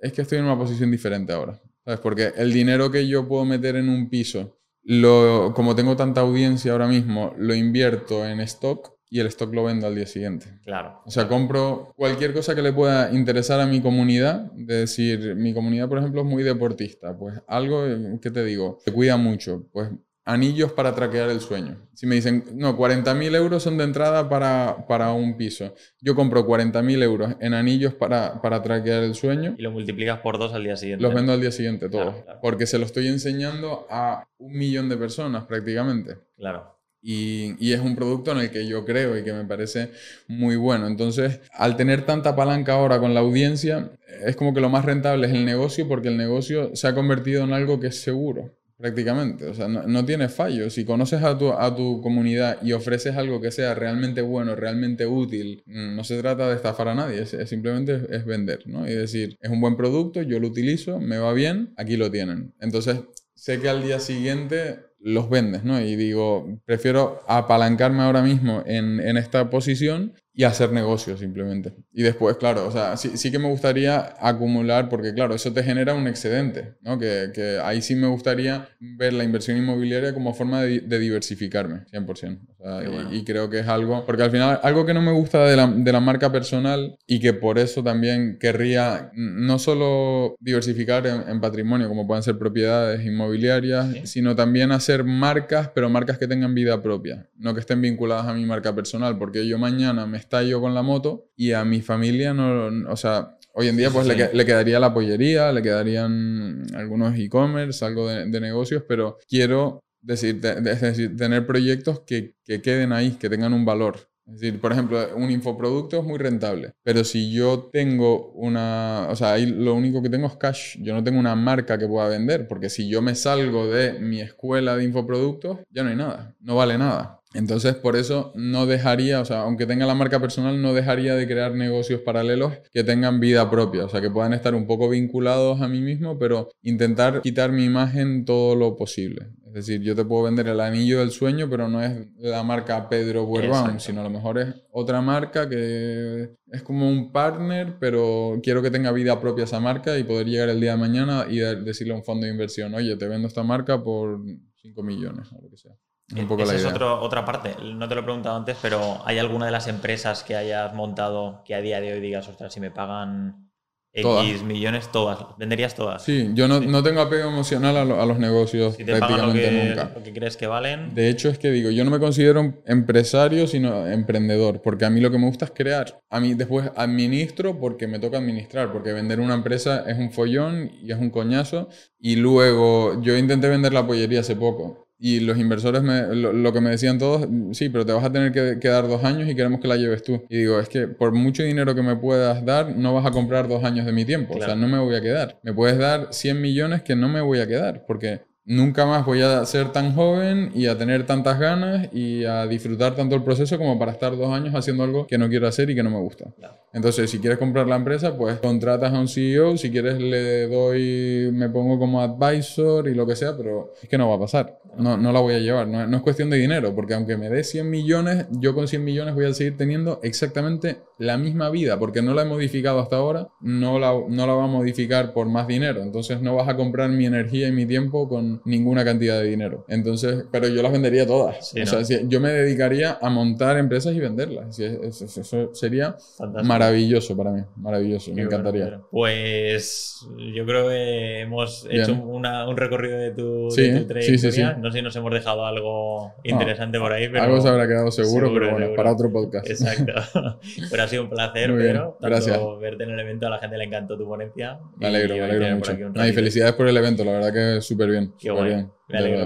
[0.00, 1.60] es que estoy en una posición diferente ahora.
[1.84, 2.00] ¿Sabes?
[2.00, 6.72] Porque el dinero que yo puedo meter en un piso, lo, como tengo tanta audiencia
[6.72, 10.46] ahora mismo, lo invierto en stock y el stock lo vendo al día siguiente.
[10.64, 11.00] Claro.
[11.04, 14.50] O sea, compro cualquier cosa que le pueda interesar a mi comunidad.
[14.52, 17.16] De decir, mi comunidad, por ejemplo, es muy deportista.
[17.16, 17.84] Pues algo,
[18.20, 18.78] ¿qué te digo?
[18.84, 19.68] Se cuida mucho.
[19.72, 19.90] Pues
[20.24, 21.76] anillos para traquear el sueño.
[21.92, 25.74] Si me dicen, no, 40.000 euros son de entrada para, para un piso.
[26.00, 29.54] Yo compro 40.000 euros en anillos para, para traquear el sueño.
[29.58, 31.02] Y lo multiplicas por dos al día siguiente.
[31.02, 32.14] Los vendo al día siguiente, todos.
[32.40, 36.16] Porque se lo estoy enseñando a un millón de personas prácticamente.
[36.36, 36.72] Claro.
[37.06, 39.90] Y, y, es un producto en el que yo creo y que me parece
[40.26, 40.86] muy bueno.
[40.86, 43.90] Entonces, al tener tanta palanca ahora con la audiencia,
[44.24, 47.44] es como que lo más rentable es el negocio porque el negocio se ha convertido
[47.44, 49.46] en algo que es seguro prácticamente.
[49.46, 50.70] O sea, no, tiene fallo.
[50.70, 55.06] Si conoces a tu, a tu comunidad y ofreces algo que sea realmente bueno, realmente
[55.06, 58.88] útil, no se trata de estafar a nadie, simplemente es, vender, ¿no?
[58.88, 62.54] Y decir, es un buen producto, yo lo utilizo, me va bien, aquí lo tienen.
[62.60, 63.00] Entonces,
[63.34, 65.80] sé que al día siguiente los vendes, ¿no?
[65.80, 71.72] Y digo, prefiero apalancarme ahora mismo en, en esta posición y hacer negocio simplemente.
[71.92, 75.62] Y después, claro, o sea, sí, sí, que me gustaría acumular, porque claro, eso te
[75.62, 76.98] genera un excedente, ¿no?
[76.98, 81.84] Que, que ahí sí me gustaría ver la inversión inmobiliaria como forma de, de diversificarme,
[81.92, 82.40] 100%.
[82.58, 82.82] O sea,
[83.12, 85.68] y, creo que es algo, porque al final, algo que no me gusta de la,
[85.68, 91.88] de la, marca personal y que por eso también querría no solo diversificar en, patrimonio,
[91.88, 97.28] como pueden ser propiedades inmobiliarias, sino también hacer marcas, pero marcas que tengan vida propia,
[97.36, 100.82] no que estén vinculadas a mi marca personal, porque yo mañana me estallo con la
[100.82, 104.80] moto y a mi familia no, o sea, hoy en día pues le, le, quedaría
[104.80, 112.00] la pollería, le quedarían algunos e-commerce, algo de, negocios, pero quiero decir, decir tener proyectos
[112.00, 114.08] que, que queden ahí, que tengan un valor.
[114.26, 119.16] Es decir, por ejemplo, un infoproducto es muy rentable, pero si yo tengo una, o
[119.16, 122.08] sea, ahí lo único que tengo es cash, yo no tengo una marca que pueda
[122.08, 126.34] vender, porque si yo me salgo de mi escuela de infoproductos, ya no hay nada,
[126.40, 127.20] no vale nada.
[127.34, 131.26] Entonces, por eso no dejaría, o sea, aunque tenga la marca personal, no dejaría de
[131.26, 135.60] crear negocios paralelos que tengan vida propia, o sea, que puedan estar un poco vinculados
[135.60, 139.26] a mí mismo, pero intentar quitar mi imagen todo lo posible.
[139.54, 142.88] Es decir, yo te puedo vender el anillo del sueño, pero no es la marca
[142.88, 148.40] Pedro Buerbaum, sino a lo mejor es otra marca que es como un partner, pero
[148.42, 151.38] quiero que tenga vida propia esa marca y poder llegar el día de mañana y
[151.38, 154.20] decirle a un fondo de inversión, oye, te vendo esta marca por
[154.60, 155.76] 5 millones o lo que sea.
[156.12, 157.56] Un poco Esa es otra parte.
[157.62, 161.42] No te lo he preguntado antes, pero ¿hay alguna de las empresas que hayas montado
[161.44, 163.50] que a día de hoy digas, ostras, si me pagan
[163.90, 165.18] X millones, todas?
[165.38, 166.02] ¿Venderías todas?
[166.02, 169.92] Sí, yo no, no tengo apego emocional a, los negocios prácticamente nunca.
[169.94, 170.94] Lo que crees que valen.
[170.94, 175.00] De hecho, es que digo, yo no me considero empresario, sino emprendedor, porque a mí
[175.00, 176.02] lo que me gusta es crear.
[176.10, 180.70] A mí después administro porque me toca administrar, porque vender una empresa es un follón
[180.82, 181.70] y es un coñazo.
[181.98, 186.62] Y luego, yo intenté vender la pollería hace poco y los inversores, me, lo, que
[186.62, 189.60] me decían todos, sí, pero te vas a tener que, dar dos años y queremos
[189.60, 190.24] que la lleves tú.
[190.30, 193.46] Y digo, es que por mucho dinero que me puedas dar, no vas a comprar
[193.46, 194.32] dos años de mi tiempo.
[194.34, 195.38] O sea, no me voy a quedar.
[195.42, 199.22] Me puedes dar 100 millones que no me voy a quedar, porque nunca más voy
[199.22, 203.56] a ser tan joven y a tener tantas ganas y a disfrutar tanto el proceso
[203.58, 205.98] como para estar dos años haciendo algo que no quiero hacer y que no me
[205.98, 206.26] gusta.
[206.72, 211.30] Entonces, si quieres comprar la empresa, pues contratas a un CEO, si quieres le doy,
[211.32, 214.58] me pongo como advisor y lo que sea, pero es que no va a pasar.
[214.76, 215.68] No, no la voy a llevar.
[215.68, 218.84] No, no es cuestión de dinero, porque aunque me dé 100 millones, yo con 100
[218.84, 222.96] millones voy a seguir teniendo exactamente la misma vida, porque no la he modificado hasta
[222.96, 225.80] ahora, no la, no la va a modificar por más dinero.
[225.80, 229.64] Entonces, no vas a comprar mi energía y mi tiempo con ninguna cantidad de dinero.
[229.68, 231.54] Entonces, pero yo las vendería todas.
[231.54, 234.58] o sea, yo me dedicaría a montar empresas y venderlas.
[234.58, 235.96] Eso, sería
[236.44, 238.80] maravilloso para mí, maravilloso, me encantaría.
[238.90, 244.54] pues yo creo que hemos hecho un recorrido de tu, sí, trayectoria.
[244.54, 247.24] no sé si nos hemos dejado algo interesante por ahí, pero...
[247.24, 249.48] Algo se habrá quedado seguro, pero bueno, para otro podcast.
[249.48, 249.92] Exacto.
[250.70, 252.38] pero ha sido un placer, pero Gracias.
[252.60, 254.58] verte en el evento, a la gente le encantó tu ponencia.
[254.76, 255.72] Me alegro, me alegro mucho.
[255.72, 258.12] y felicidades por el evento, la verdad que súper bien.
[258.24, 258.70] Qué Bien.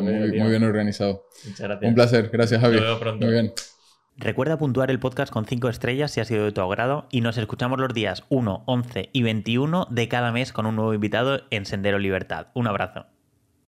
[0.02, 1.24] muy, bien organizado.
[1.44, 1.88] Muchas gracias.
[1.88, 2.30] Un placer.
[2.32, 2.78] Gracias, Javi.
[3.20, 3.52] Muy bien.
[4.16, 7.38] Recuerda puntuar el podcast con 5 estrellas si ha sido de tu agrado y nos
[7.38, 11.66] escuchamos los días 1, 11 y 21 de cada mes con un nuevo invitado en
[11.66, 12.48] Sendero Libertad.
[12.54, 13.06] Un abrazo.